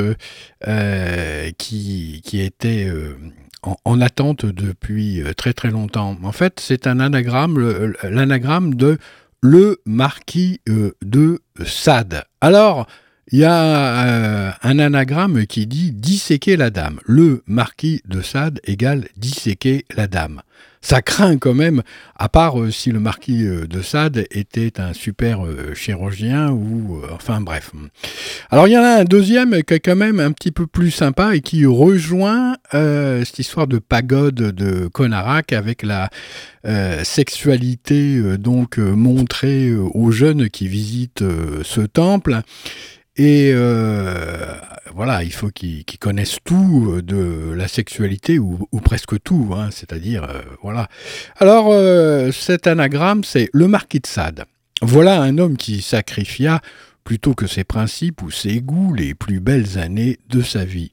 qui, 1.59 2.23
qui 2.25 2.41
était... 2.41 2.91
En, 3.85 4.01
attente 4.01 4.47
depuis 4.47 5.23
très 5.37 5.53
très 5.53 5.71
longtemps. 5.71 6.17
En 6.23 6.33
fait, 6.33 6.61
c'est 6.61 6.87
un 6.87 6.99
anagramme, 6.99 7.93
l'anagramme 8.03 8.75
de 8.75 8.97
le 9.43 9.81
marquis 9.87 10.61
euh, 10.69 10.93
de 11.03 11.41
Sade. 11.65 12.25
Alors, 12.41 12.87
il 13.33 13.39
y 13.39 13.45
a 13.45 14.07
euh, 14.07 14.51
un 14.63 14.79
anagramme 14.79 15.47
qui 15.47 15.67
dit 15.67 15.93
disséquer 15.93 16.57
la 16.57 16.71
dame. 16.71 16.99
Le 17.07 17.43
marquis 17.47 18.03
de 18.09 18.23
Sade 18.23 18.61
égale 18.65 19.07
disséquer 19.17 19.85
la 19.95 20.07
dame 20.07 20.43
ça 20.83 21.03
craint 21.03 21.37
quand 21.37 21.53
même, 21.53 21.83
à 22.17 22.31
part 22.31 22.59
euh, 22.59 22.71
si 22.71 22.91
le 22.91 23.01
marquis 23.01 23.45
euh, 23.45 23.67
de 23.67 23.83
Sade 23.83 24.25
était 24.31 24.81
un 24.81 24.95
super 24.95 25.41
chirurgien 25.75 26.51
ou 26.53 27.03
enfin 27.13 27.43
bref. 27.43 27.73
Alors 28.51 28.67
il 28.67 28.71
y 28.71 28.79
en 28.79 28.83
a 28.83 29.01
un 29.01 29.05
deuxième 29.05 29.63
qui 29.63 29.75
est 29.75 29.81
quand 29.81 29.95
même 29.95 30.21
un 30.21 30.33
petit 30.33 30.53
peu 30.53 30.67
plus 30.67 30.91
sympa 30.91 31.37
et 31.37 31.43
qui 31.43 31.67
rejoint 31.67 32.57
cette 32.73 33.39
histoire 33.39 33.67
de 33.67 33.79
pagode 33.79 34.35
de 34.35 34.87
Konarek 34.87 35.53
avec 35.53 35.83
la 35.83 36.09
sexualité 37.05 38.39
donc 38.39 38.79
montrée 38.79 39.75
aux 39.75 40.11
jeunes 40.11 40.49
qui 40.49 40.67
visitent 40.67 41.25
ce 41.63 41.83
temple. 41.83 42.41
Et 43.17 43.53
voilà, 44.95 45.23
il 45.23 45.33
faut 45.33 45.51
qu'ils 45.51 45.85
connaissent 45.99 46.39
tout 46.45 46.93
euh, 46.93 47.03
de 47.03 47.53
la 47.53 47.69
sexualité 47.69 48.39
ou, 48.39 48.67
presque 48.83 49.21
tout, 49.23 49.51
hein, 49.55 49.71
c'est-à-dire 49.71 50.25
euh, 50.25 50.43
voilà. 50.63 50.89
Alors 51.37 51.69
euh, 51.71 52.33
cet 52.33 52.67
anagramme, 52.67 53.25
c'est 53.25 53.49
le 53.53 53.69
marquis 53.69 54.01
de 54.01 54.07
Sade. 54.07 54.45
Voilà 54.83 55.23
un 55.23 55.39
homme 55.39 55.57
qui 55.57 55.83
sacrifia 55.83 56.61
plutôt 57.05 57.35
que 57.35 57.47
ses 57.47 57.65
principes 57.65 58.23
ou 58.23 58.31
ses 58.31 58.61
goûts 58.61 58.93
les 58.95 59.15
plus 59.15 59.41
belles 59.41 59.79
années 59.79 60.19
de 60.29 60.43
sa 60.43 60.65
vie. 60.65 60.93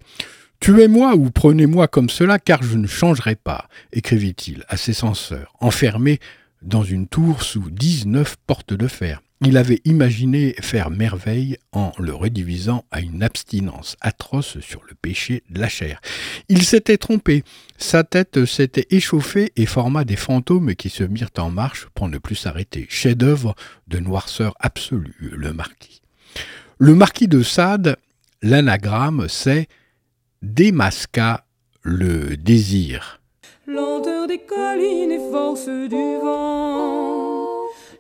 Tuez-moi 0.60 1.16
ou 1.16 1.30
prenez-moi 1.30 1.88
comme 1.88 2.10
cela, 2.10 2.40
car 2.40 2.64
je 2.64 2.78
ne 2.78 2.88
changerai 2.88 3.36
pas, 3.36 3.68
écrivit-il 3.92 4.64
à 4.70 4.78
ses 4.78 4.94
censeurs, 4.94 5.54
enfermé 5.60 6.20
dans 6.62 6.84
une 6.84 7.08
tour 7.08 7.44
sous 7.44 7.70
dix-neuf 7.70 8.38
portes 8.48 8.74
de 8.74 8.88
fer. 8.88 9.22
Il 9.42 9.58
avait 9.58 9.82
imaginé 9.86 10.56
faire 10.62 10.90
merveille 10.90 11.58
en 11.72 11.92
le 12.00 12.14
redivisant 12.14 12.86
à 12.90 13.02
une 13.02 13.22
abstinence 13.22 13.96
atroce 14.02 14.60
sur 14.62 14.82
le 14.90 14.96
péché 14.96 15.44
de 15.52 15.60
la 15.60 15.70
chair. 15.70 16.02
Il 16.50 16.64
s'était 16.64 16.98
trompé, 16.98 17.44
sa 17.78 18.04
tête 18.04 18.46
s'était 18.46 18.88
échauffée 18.90 19.52
et 19.56 19.68
forma 19.68 20.06
des 20.06 20.16
fantômes 20.16 20.74
qui 20.74 20.90
se 20.90 21.04
mirent 21.04 21.30
en 21.38 21.52
marche 21.52 21.88
pour 21.94 22.10
ne 22.10 22.18
plus 22.18 22.36
s'arrêter. 22.36 22.88
Chef-d'œuvre 22.90 23.54
de 23.88 24.00
noirceur 24.00 24.56
absolue, 24.60 25.16
le 25.20 25.54
marquis. 25.54 26.02
Le 26.80 26.96
marquis 26.96 27.28
de 27.28 27.44
Sade, 27.44 27.98
l'anagramme, 28.42 29.28
c'est 29.30 29.68
démasqua 30.42 31.46
le 31.84 32.38
désir. 32.38 33.22
Lenteur 33.68 34.26
des 34.28 34.40
collines 34.40 35.12
et 35.12 35.32
force 35.32 35.68
du 35.68 36.20
vent 36.24 37.27